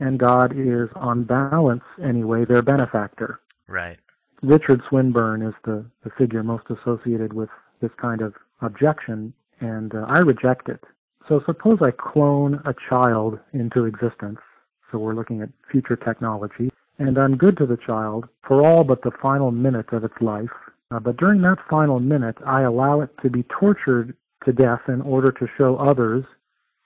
[0.00, 3.40] and God is, on balance anyway, their benefactor.
[3.68, 3.98] Right.
[4.42, 7.48] Richard Swinburne is the, the figure most associated with
[7.80, 10.82] this kind of objection, and uh, I reject it.
[11.28, 14.40] So suppose I clone a child into existence,
[14.90, 19.02] so we're looking at future technology, and I'm good to the child for all but
[19.02, 20.50] the final minute of its life.
[20.90, 25.00] Uh, but during that final minute, I allow it to be tortured to death in
[25.00, 26.24] order to show others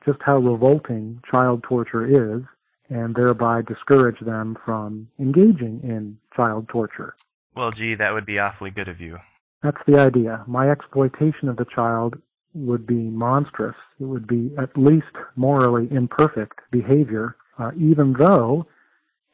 [0.07, 2.43] just how revolting child torture is,
[2.89, 7.15] and thereby discourage them from engaging in child torture.
[7.55, 9.19] Well, gee, that would be awfully good of you.
[9.63, 10.45] That's the idea.
[10.47, 12.17] My exploitation of the child
[12.55, 13.77] would be monstrous.
[14.01, 18.67] It would be at least morally imperfect behavior, uh, even though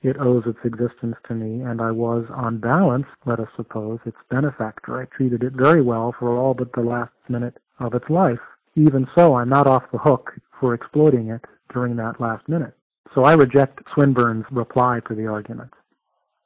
[0.04, 4.18] it owes its existence to me, and I was, on balance, let us suppose, its
[4.30, 5.00] benefactor.
[5.00, 8.38] I treated it very well for all but the last minute of its life.
[8.76, 12.74] Even so, I'm not off the hook for exploiting it during that last minute.
[13.14, 15.70] So I reject Swinburne's reply to the argument.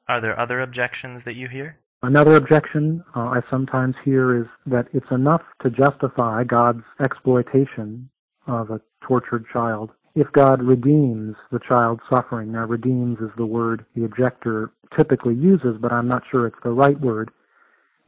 [0.07, 1.79] Are there other objections that you hear?
[2.03, 8.09] Another objection uh, I sometimes hear is that it's enough to justify God's exploitation
[8.47, 12.51] of a tortured child if God redeems the child's suffering.
[12.51, 16.73] Now, redeems is the word the objector typically uses, but I'm not sure it's the
[16.73, 17.31] right word.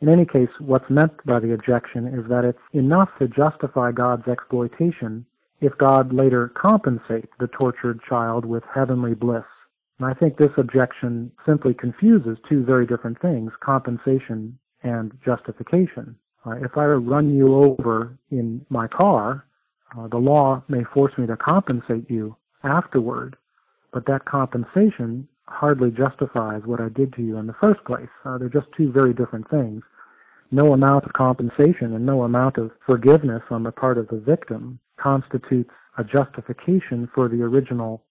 [0.00, 4.26] In any case, what's meant by the objection is that it's enough to justify God's
[4.26, 5.24] exploitation
[5.60, 9.44] if God later compensates the tortured child with heavenly bliss.
[10.00, 16.16] And I think this objection simply confuses two very different things, compensation and justification.
[16.44, 19.44] Uh, if I run you over in my car,
[19.98, 23.36] uh, the law may force me to compensate you afterward,
[23.92, 28.08] but that compensation hardly justifies what I did to you in the first place.
[28.24, 29.82] Uh, they're just two very different things.
[30.52, 34.78] No amount of compensation and no amount of forgiveness on the part of the victim
[34.96, 38.02] constitutes a justification for the original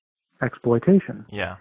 [0.42, 1.26] exploitation.
[1.32, 1.56] Yeah.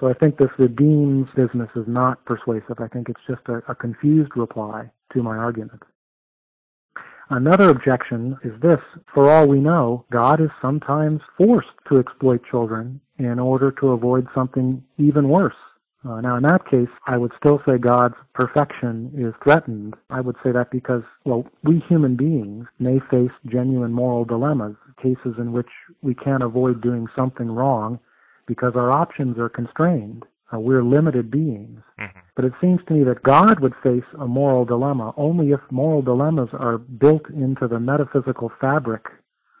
[0.00, 2.78] So I think this redeems business is not persuasive.
[2.78, 5.82] I think it's just a, a confused reply to my argument.
[7.30, 8.80] Another objection is this.
[9.12, 14.26] For all we know, God is sometimes forced to exploit children in order to avoid
[14.34, 15.54] something even worse.
[16.08, 19.94] Uh, now, in that case, I would still say God's perfection is threatened.
[20.08, 25.34] I would say that because, well, we human beings may face genuine moral dilemmas, cases
[25.38, 25.68] in which
[26.00, 27.98] we can't avoid doing something wrong
[28.46, 30.24] because our options are constrained.
[30.52, 31.80] Uh, we're limited beings.
[31.98, 32.18] Mm-hmm.
[32.36, 36.02] But it seems to me that God would face a moral dilemma only if moral
[36.02, 39.06] dilemmas are built into the metaphysical fabric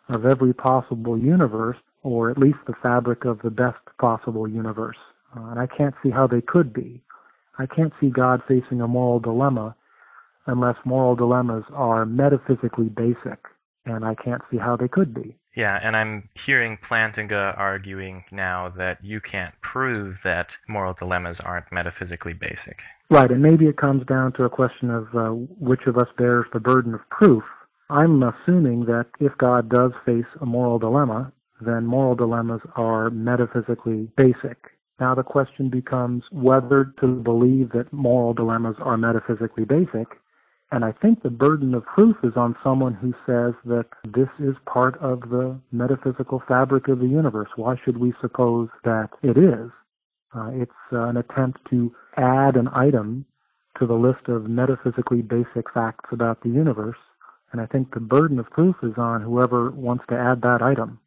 [0.08, 4.96] of every possible universe, or at least the fabric of the best possible universe.
[5.36, 7.02] Uh, and I can't see how they could be.
[7.58, 9.74] I can't see God facing a moral dilemma
[10.46, 13.38] unless moral dilemmas are metaphysically basic,
[13.84, 15.36] and I can't see how they could be.
[15.58, 21.72] Yeah, and I'm hearing Plantinga arguing now that you can't prove that moral dilemmas aren't
[21.72, 22.84] metaphysically basic.
[23.10, 26.46] Right, and maybe it comes down to a question of uh, which of us bears
[26.52, 27.42] the burden of proof.
[27.90, 34.08] I'm assuming that if God does face a moral dilemma, then moral dilemmas are metaphysically
[34.16, 34.58] basic.
[35.00, 40.06] Now the question becomes whether to believe that moral dilemmas are metaphysically basic
[40.70, 44.54] and I think the burden of proof is on someone who says that this is
[44.66, 47.48] part of the metaphysical fabric of the universe.
[47.56, 49.70] Why should we suppose that it is?
[50.34, 53.24] Uh, it's uh, an attempt to add an item
[53.78, 56.98] to the list of metaphysically basic facts about the universe.
[57.50, 61.00] And I think the burden of proof is on whoever wants to add that item.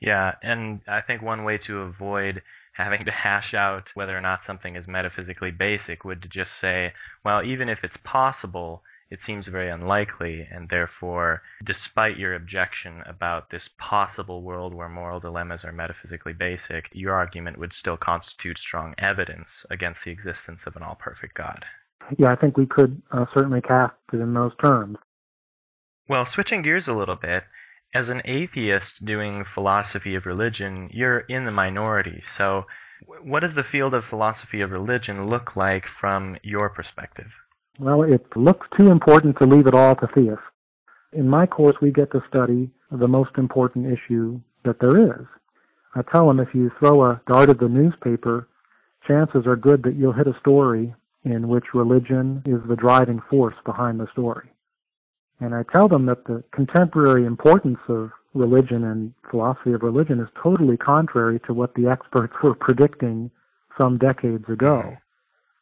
[0.00, 2.42] Yeah, and I think one way to avoid
[2.74, 6.92] having to hash out whether or not something is metaphysically basic would just say,
[7.24, 13.48] well, even if it's possible, it seems very unlikely, and therefore, despite your objection about
[13.48, 18.94] this possible world where moral dilemmas are metaphysically basic, your argument would still constitute strong
[18.98, 21.64] evidence against the existence of an all perfect God.
[22.18, 24.98] Yeah, I think we could uh, certainly cast it in those terms.
[26.06, 27.44] Well, switching gears a little bit,
[27.94, 32.22] as an atheist doing philosophy of religion, you're in the minority.
[32.24, 32.66] So,
[33.22, 37.32] what does the field of philosophy of religion look like from your perspective?
[37.78, 40.42] Well, it looks too important to leave it all to theists.
[41.12, 45.26] In my course, we get to study the most important issue that there is.
[45.94, 48.48] I tell them if you throw a dart at the newspaper,
[49.06, 53.54] chances are good that you'll hit a story in which religion is the driving force
[53.64, 54.50] behind the story.
[55.40, 60.28] And I tell them that the contemporary importance of religion and philosophy of religion is
[60.42, 63.30] totally contrary to what the experts were predicting
[63.80, 64.96] some decades ago.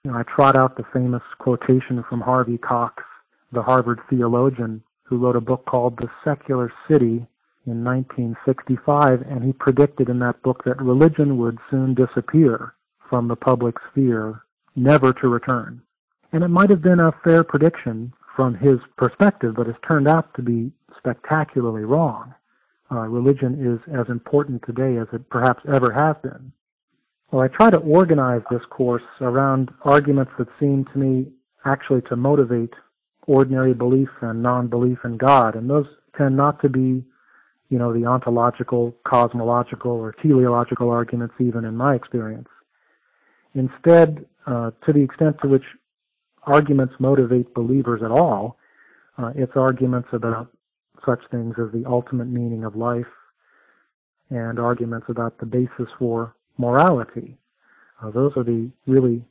[0.07, 3.03] You know, I trot out the famous quotation from Harvey Cox,
[3.51, 7.27] the Harvard theologian, who wrote a book called The Secular City
[7.67, 12.75] in 1965, and he predicted in that book that religion would soon disappear
[13.11, 14.43] from the public sphere,
[14.77, 15.83] never to return.
[16.31, 20.33] And it might have been a fair prediction from his perspective, but it's turned out
[20.35, 22.33] to be spectacularly wrong.
[22.93, 26.53] Uh, religion is as important today as it perhaps ever has been.
[27.31, 31.27] Well, I try to organize this course around arguments that seem to me
[31.65, 32.73] actually to motivate
[33.27, 37.05] ordinary belief and non-belief in God, and those tend not to be,
[37.69, 42.49] you know, the ontological, cosmological, or teleological arguments, even in my experience.
[43.55, 45.65] Instead, uh, to the extent to which
[46.45, 48.57] arguments motivate believers at all,
[49.19, 50.49] uh, it's arguments about
[51.05, 53.07] such things as the ultimate meaning of life
[54.31, 57.37] and arguments about the basis for morality.
[58.03, 59.25] Uh, those are the really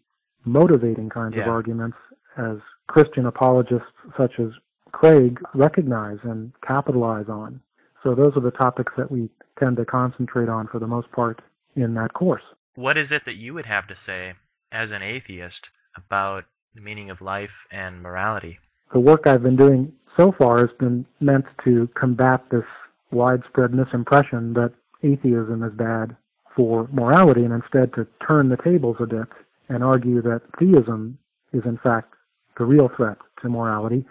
[0.45, 1.43] motivating kinds yeah.
[1.43, 1.97] of arguments
[2.37, 2.57] as
[2.87, 4.49] Christian apologists such as
[4.91, 7.59] Craig recognize and capitalize on.
[8.03, 11.41] So those are the topics that we tend to concentrate on for the most part
[11.75, 12.43] in that course.
[12.75, 14.33] What is it that you would have to say
[14.71, 16.45] as an atheist about
[16.75, 18.59] the meaning of life and morality?
[18.93, 22.65] The work I've been doing so far has been meant to combat this
[23.11, 24.73] widespread misimpression that
[25.03, 26.15] atheism is bad
[26.55, 29.27] for morality and instead to turn the tables a bit
[29.69, 31.17] and argue that theism
[31.53, 32.13] is in fact
[32.57, 34.05] the real threat to morality.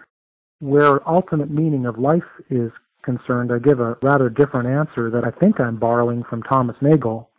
[0.59, 2.71] Where ultimate meaning of life is
[3.03, 7.29] concerned, I give a rather different answer that I think I'm borrowing from Thomas Nagel,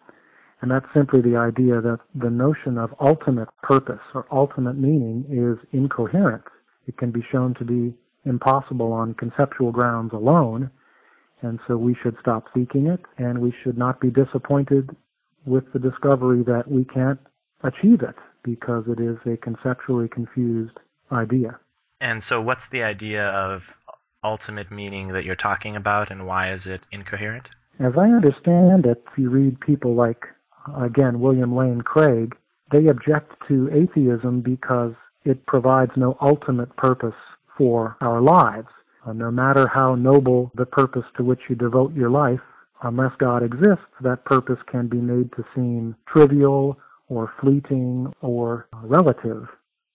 [0.61, 5.59] and that's simply the idea that the notion of ultimate purpose or ultimate meaning is
[5.73, 6.45] incoherent.
[6.87, 7.95] It can be shown to be
[8.25, 10.71] impossible on conceptual grounds alone,
[11.43, 14.95] and so we should stop seeking it, and we should not be disappointed
[15.45, 17.21] with the discovery that we can't
[17.63, 20.79] achieve it because it is a conceptually confused
[21.13, 21.59] idea.
[22.01, 23.77] And so, what's the idea of
[24.23, 27.49] ultimate meaning that you're talking about, and why is it incoherent?
[27.79, 30.27] As I understand it, if you read people like,
[30.79, 32.35] again, William Lane Craig,
[32.71, 37.15] they object to atheism because it provides no ultimate purpose
[37.57, 38.69] for our lives.
[39.07, 42.41] Uh, no matter how noble the purpose to which you devote your life,
[42.83, 46.79] unless God exists, that purpose can be made to seem trivial
[47.09, 49.47] or fleeting or relative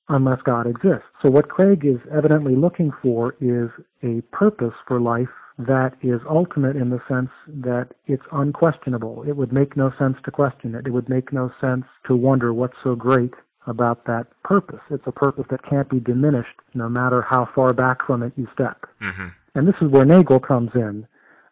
[0.09, 1.07] unless God exists.
[1.21, 3.69] So what Craig is evidently looking for is
[4.03, 9.23] a purpose for life that is ultimate in the sense that it's unquestionable.
[9.27, 10.87] It would make no sense to question it.
[10.87, 13.33] It would make no sense to wonder what's so great
[13.67, 14.81] about that purpose.
[14.89, 18.47] It's a purpose that can't be diminished no matter how far back from it you
[18.53, 18.85] step.
[19.01, 19.27] Mm-hmm.
[19.55, 21.07] And this is where Nagel comes in.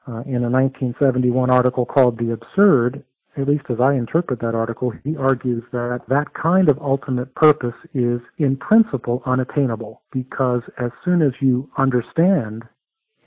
[0.08, 3.04] Uh, in a 1971 article called The Absurd,
[3.38, 7.76] at least as I interpret that article, he argues that that kind of ultimate purpose
[7.94, 12.64] is in principle unattainable because as soon as you understand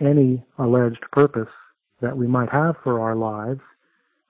[0.01, 1.49] any alleged purpose
[2.01, 3.61] that we might have for our lives,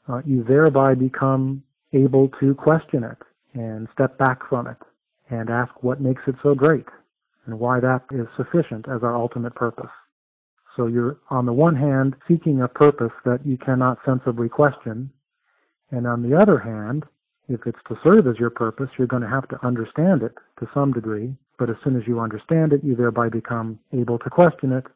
[0.09, 1.63] uh, you thereby become
[1.95, 3.19] able to question it
[3.55, 4.77] and step back from it
[5.31, 6.87] and ask what makes it so great
[7.47, 9.91] and why that is sufficient as our ultimate purpose.
[10.77, 15.11] So you're, on the one hand, seeking a purpose that you cannot sensibly question,
[15.91, 17.05] and on the other hand,
[17.49, 20.69] if it's to serve as your purpose, you're going to have to understand it to
[20.73, 24.73] some degree, but as soon as you understand it, you thereby become able to question
[24.73, 24.87] it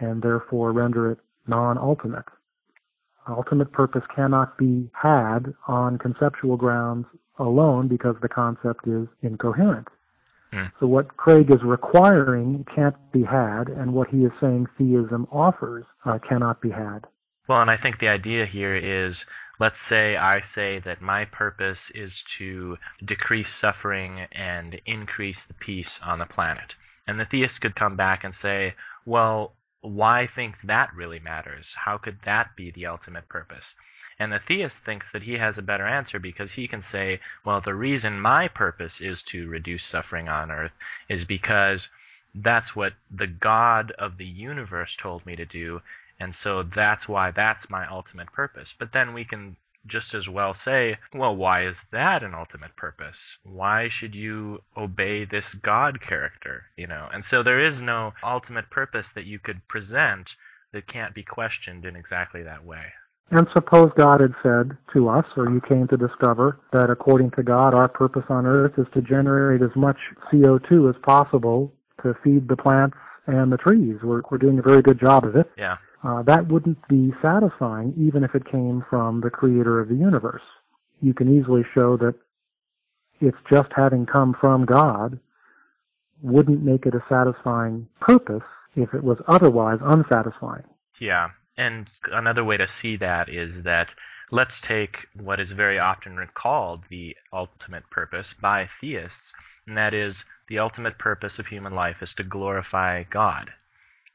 [0.00, 2.24] and therefore render it non-ultimate.
[3.28, 7.06] Ultimate purpose cannot be had on conceptual grounds
[7.38, 9.88] alone because the concept is incoherent.
[10.52, 10.70] Mm.
[10.78, 15.84] So what Craig is requiring can't be had, and what he is saying theism offers
[16.04, 17.06] uh, cannot be had.
[17.48, 19.26] Well, and I think the idea here is
[19.60, 26.00] let's say I say that my purpose is to decrease suffering and increase the peace
[26.02, 26.74] on the planet.
[27.06, 28.74] And the theist could come back and say,
[29.04, 31.74] well, why think that really matters?
[31.74, 33.74] How could that be the ultimate purpose?
[34.18, 37.60] And the theist thinks that he has a better answer because he can say, well,
[37.60, 40.72] the reason my purpose is to reduce suffering on earth
[41.08, 41.88] is because
[42.34, 45.82] that's what the God of the universe told me to do,
[46.18, 48.74] and so that's why that's my ultimate purpose.
[48.76, 49.56] But then we can
[49.86, 53.38] just as well say, well, why is that an ultimate purpose?
[53.44, 56.66] Why should you obey this God character?
[56.76, 60.34] You know, and so there is no ultimate purpose that you could present
[60.72, 62.94] that can't be questioned in exactly that way.
[63.30, 67.42] And suppose God had said to us, or you came to discover, that according to
[67.42, 69.96] God, our purpose on earth is to generate as much
[70.30, 71.72] CO2 as possible
[72.02, 72.96] to feed the plants
[73.26, 73.96] and the trees.
[74.02, 75.50] We're, we're doing a very good job of it.
[75.56, 75.76] Yeah.
[76.04, 80.42] Uh, that wouldn't be satisfying even if it came from the creator of the universe.
[81.00, 82.14] You can easily show that
[83.20, 85.18] it's just having come from God
[86.22, 88.42] wouldn't make it a satisfying purpose
[88.76, 90.64] if it was otherwise unsatisfying.
[91.00, 91.30] Yeah.
[91.56, 93.94] And another way to see that is that
[94.30, 99.32] let's take what is very often called the ultimate purpose by theists,
[99.66, 103.52] and that is the ultimate purpose of human life is to glorify God.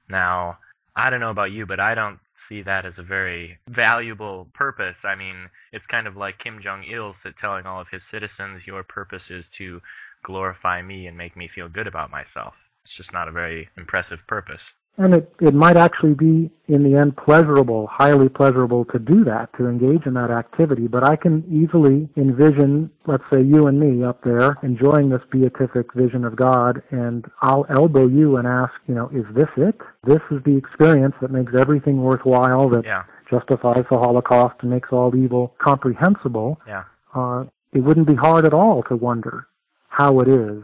[0.10, 0.60] Now,
[0.96, 5.06] I don't know about you, but I don't see that as a very valuable purpose.
[5.06, 8.84] I mean, it's kind of like Kim Jong Il telling all of his citizens, "Your
[8.84, 9.82] purpose is to
[10.24, 14.28] glorify me and make me feel good about myself." It's just not a very impressive
[14.28, 14.74] purpose.
[14.98, 19.50] And it, it might actually be, in the end, pleasurable, highly pleasurable to do that,
[19.58, 20.88] to engage in that activity.
[20.88, 25.94] But I can easily envision, let's say, you and me up there enjoying this beatific
[25.94, 29.80] vision of God, and I'll elbow you and ask, you know, is this it?
[30.04, 33.04] This is the experience that makes everything worthwhile, that yeah.
[33.30, 36.60] justifies the Holocaust and makes all evil comprehensible.
[36.68, 36.84] Yeah.
[37.16, 39.48] Uh, it wouldn't be hard at all to wonder
[39.88, 40.62] how it is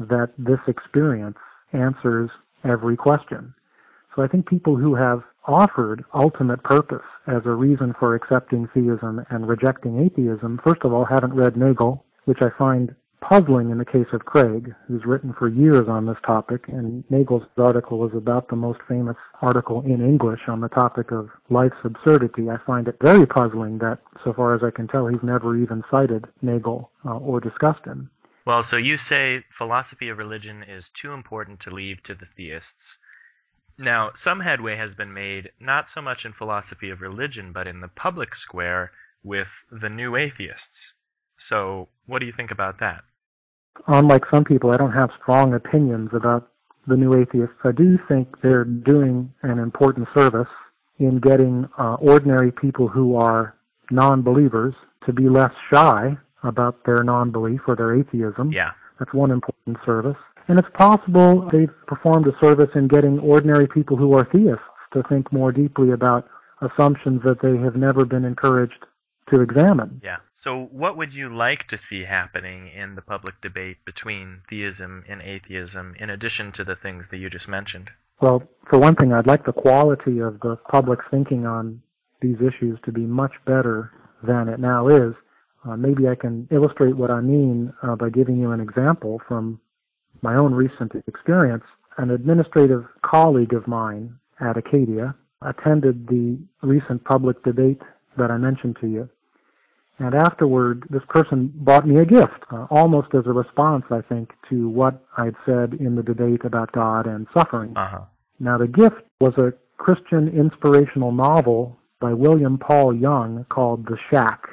[0.00, 1.38] that this experience
[1.72, 2.30] answers
[2.64, 3.54] every question.
[4.18, 9.24] So I think people who have offered ultimate purpose as a reason for accepting theism
[9.30, 13.84] and rejecting atheism, first of all, haven't read Nagel, which I find puzzling in the
[13.84, 18.48] case of Craig, who's written for years on this topic, and Nagel's article is about
[18.48, 22.50] the most famous article in English on the topic of life's absurdity.
[22.50, 25.84] I find it very puzzling that, so far as I can tell, he's never even
[25.92, 28.10] cited Nagel uh, or discussed him.
[28.44, 32.96] Well, so you say philosophy of religion is too important to leave to the theists.
[33.78, 37.80] Now, some headway has been made, not so much in philosophy of religion, but in
[37.80, 38.90] the public square
[39.22, 40.92] with the new atheists.
[41.38, 43.04] So, what do you think about that?
[43.86, 46.50] Unlike some people, I don't have strong opinions about
[46.88, 47.54] the new atheists.
[47.64, 50.48] I do think they're doing an important service
[50.98, 53.54] in getting uh, ordinary people who are
[53.92, 54.74] non believers
[55.06, 58.50] to be less shy about their non belief or their atheism.
[58.50, 58.70] Yeah.
[58.98, 60.16] That's one important service.
[60.48, 65.02] And it's possible they've performed a service in getting ordinary people who are theists to
[65.08, 66.26] think more deeply about
[66.62, 68.86] assumptions that they have never been encouraged
[69.30, 70.00] to examine.
[70.02, 70.16] Yeah.
[70.34, 75.20] So, what would you like to see happening in the public debate between theism and
[75.20, 77.90] atheism, in addition to the things that you just mentioned?
[78.20, 81.82] Well, for one thing, I'd like the quality of the public's thinking on
[82.20, 83.92] these issues to be much better
[84.22, 85.14] than it now is.
[85.64, 89.60] Uh, maybe I can illustrate what I mean uh, by giving you an example from
[90.22, 91.64] my own recent experience,
[91.96, 97.82] an administrative colleague of mine at Acadia attended the recent public debate
[98.16, 99.08] that I mentioned to you.
[99.98, 104.30] And afterward, this person bought me a gift, uh, almost as a response, I think,
[104.48, 107.76] to what I'd said in the debate about God and suffering.
[107.76, 108.02] Uh-huh.
[108.38, 114.48] Now, the gift was a Christian inspirational novel by William Paul Young called The Shack.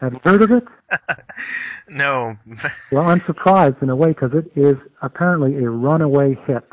[0.00, 0.64] Have you heard of it?
[1.88, 2.36] no.
[2.92, 6.68] well, I'm surprised in a way because it is apparently a runaway hit.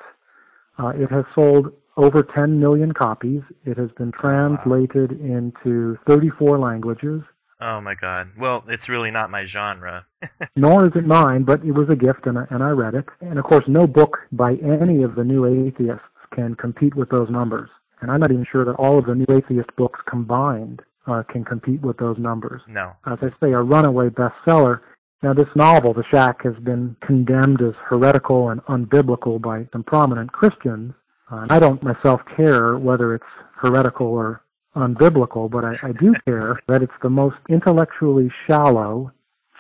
[0.78, 3.42] Uh, it has sold over 10 million copies.
[3.66, 5.38] It has been translated wow.
[5.38, 7.22] into 34 languages.
[7.62, 8.32] Oh my God!
[8.38, 10.06] Well, it's really not my genre.
[10.58, 13.06] Nor is it mine, but it was a gift, and I, and I read it.
[13.22, 16.04] And of course, no book by any of the new atheists
[16.36, 17.70] can compete with those numbers.
[18.02, 21.44] And I'm not even sure that all of the new atheist books combined uh, can
[21.44, 22.62] compete with those numbers.
[22.68, 22.94] No.
[23.06, 24.82] As I say, a runaway bestseller.
[25.22, 30.32] Now, this novel, The Shack, has been condemned as heretical and unbiblical by some prominent
[30.32, 30.94] Christians.
[31.32, 33.26] Uh, I don't myself care whether it's
[33.56, 34.42] heretical or
[34.76, 39.12] unbiblical, but I, I do care that it's the most intellectually shallow,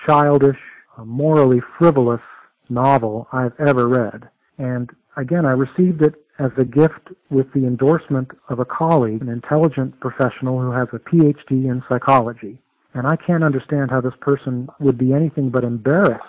[0.06, 0.60] childish,
[0.98, 2.22] uh, morally frivolous
[2.70, 4.30] novel I've ever read.
[4.58, 9.30] And again, I received it as a gift with the endorsement of a colleague, an
[9.30, 12.58] intelligent professional who has a PhD in psychology.
[12.94, 16.24] And I can't understand how this person would be anything but embarrassed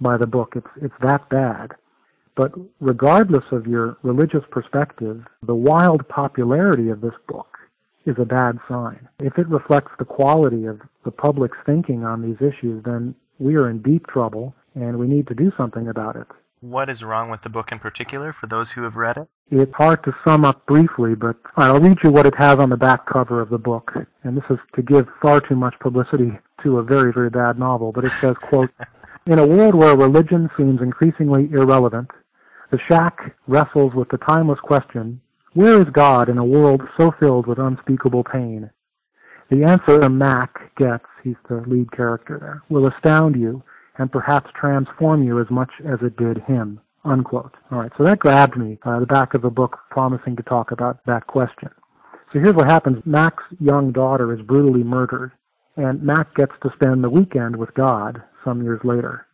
[0.00, 0.54] by the book.
[0.56, 1.72] It's, it's that bad.
[2.36, 7.58] But regardless of your religious perspective, the wild popularity of this book
[8.06, 9.08] is a bad sign.
[9.20, 13.68] If it reflects the quality of the public's thinking on these issues, then we are
[13.68, 16.26] in deep trouble and we need to do something about it.
[16.62, 19.28] What is wrong with the book in particular for those who have read it?
[19.50, 22.76] It's hard to sum up briefly, but I'll read you what it has on the
[22.76, 23.90] back cover of the book.
[24.24, 27.92] And this is to give far too much publicity to a very, very bad novel.
[27.92, 28.68] But it says, quote,
[29.26, 32.10] In a world where religion seems increasingly irrelevant,
[32.70, 35.22] the shack wrestles with the timeless question,
[35.54, 38.68] where is God in a world so filled with unspeakable pain?
[39.50, 43.62] The answer Mac gets, he's the lead character there, will astound you
[44.00, 46.80] and perhaps transform you as much as it did him.
[47.04, 47.54] Unquote.
[47.70, 50.70] All right, so that grabbed me, uh, the back of the book promising to talk
[50.70, 51.68] about that question.
[52.32, 53.02] So here's what happens.
[53.04, 55.32] Mac's young daughter is brutally murdered,
[55.76, 59.26] and Mac gets to spend the weekend with God some years later,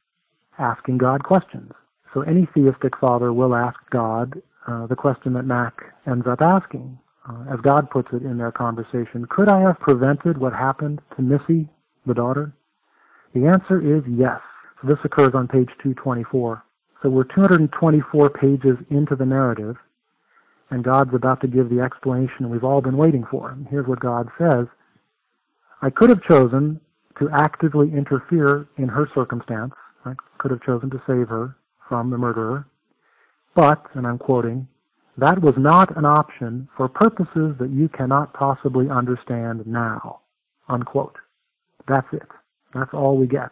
[0.58, 1.70] asking God questions.
[2.12, 5.74] So any theistic father will ask God uh, the question that Mac
[6.08, 6.98] ends up asking.
[7.28, 11.22] Uh, as God puts it in their conversation, could I have prevented what happened to
[11.22, 11.68] Missy,
[12.04, 12.52] the daughter?
[13.34, 14.40] The answer is yes.
[14.80, 16.64] So this occurs on page 224.
[17.02, 19.76] So we're 224 pages into the narrative,
[20.70, 23.50] and God's about to give the explanation we've all been waiting for.
[23.50, 24.66] And here's what God says
[25.82, 26.80] I could have chosen
[27.18, 29.72] to actively interfere in her circumstance.
[30.04, 31.56] I could have chosen to save her
[31.88, 32.66] from the murderer.
[33.54, 34.68] But, and I'm quoting,
[35.18, 40.20] that was not an option for purposes that you cannot possibly understand now.
[40.68, 41.16] Unquote.
[41.88, 42.28] That's it.
[42.74, 43.50] That's all we get.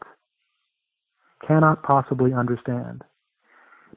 [1.47, 3.03] Cannot possibly understand.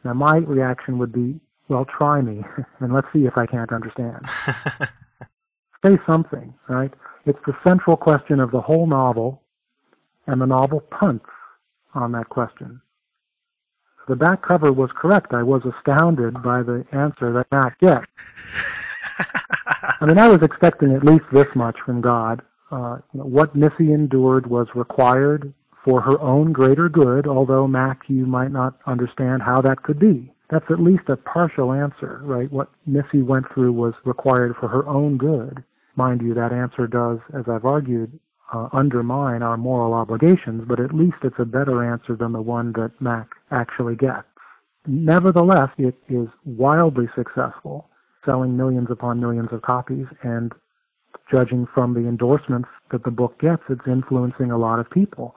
[0.03, 1.39] Now my reaction would be,
[1.69, 2.43] well, try me,
[2.79, 4.25] and let's see if I can't understand.
[5.85, 6.93] Say something, right?
[7.25, 9.41] It's the central question of the whole novel,
[10.25, 11.25] and the novel punts
[11.93, 12.81] on that question.
[14.07, 15.33] The back cover was correct.
[15.33, 18.05] I was astounded by the answer that Mac gets.
[19.99, 22.41] I mean, I was expecting at least this much from God.
[22.71, 25.53] Uh, you know, what Missy endured was required
[25.87, 30.29] for her own greater good, although, Mac, you might not understand how that could be.
[30.49, 32.51] That's at least a partial answer, right?
[32.51, 35.63] What Missy went through was required for her own good.
[35.95, 38.19] Mind you, that answer does, as I've argued,
[38.53, 42.73] uh, undermine our moral obligations, but at least it's a better answer than the one
[42.73, 44.27] that Mac actually gets.
[44.85, 47.89] Nevertheless, it is wildly successful,
[48.25, 50.51] selling millions upon millions of copies, and
[51.31, 55.35] judging from the endorsements that the book gets, it's influencing a lot of people.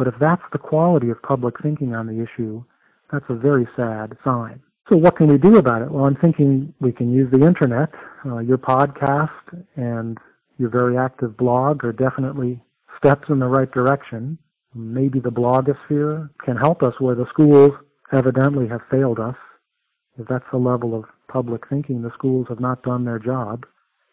[0.00, 2.64] But if that's the quality of public thinking on the issue,
[3.12, 4.62] that's a very sad sign.
[4.90, 5.90] So what can we do about it?
[5.90, 7.90] Well, I'm thinking we can use the internet.
[8.24, 9.28] Uh, your podcast
[9.76, 10.16] and
[10.56, 12.62] your very active blog are definitely
[12.96, 14.38] steps in the right direction.
[14.74, 17.72] Maybe the blogosphere can help us where the schools
[18.10, 19.36] evidently have failed us.
[20.18, 23.66] If that's the level of public thinking, the schools have not done their job.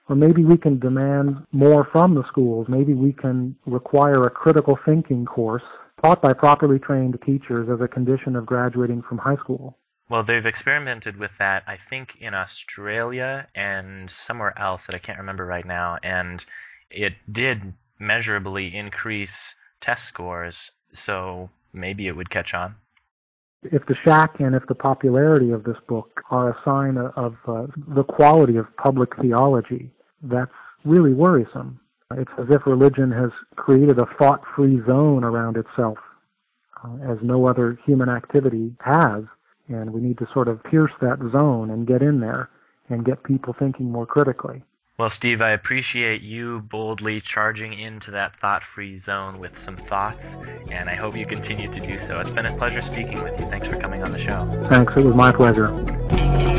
[0.09, 2.67] Or maybe we can demand more from the schools.
[2.69, 5.63] Maybe we can require a critical thinking course
[6.01, 9.77] taught by properly trained teachers as a condition of graduating from high school.
[10.09, 15.17] Well, they've experimented with that, I think, in Australia and somewhere else that I can't
[15.17, 16.43] remember right now, and
[16.89, 22.75] it did measurably increase test scores, so maybe it would catch on.
[23.63, 27.67] If the shack and if the popularity of this book are a sign of uh,
[27.75, 29.91] the quality of public theology,
[30.21, 30.51] that's
[30.85, 31.79] really worrisome.
[32.11, 35.97] It's as if religion has created a thought-free zone around itself,
[36.83, 39.23] uh, as no other human activity has
[39.69, 42.49] and we need to sort of pierce that zone and get in there
[42.89, 44.63] and get people thinking more critically.
[44.97, 50.35] Well, Steve, I appreciate you boldly charging into that thought free zone with some thoughts,
[50.71, 52.19] and I hope you continue to do so.
[52.19, 53.45] It's been a pleasure speaking with you.
[53.45, 54.49] Thanks for coming on the show.
[54.65, 54.93] Thanks.
[54.95, 56.56] It was my pleasure.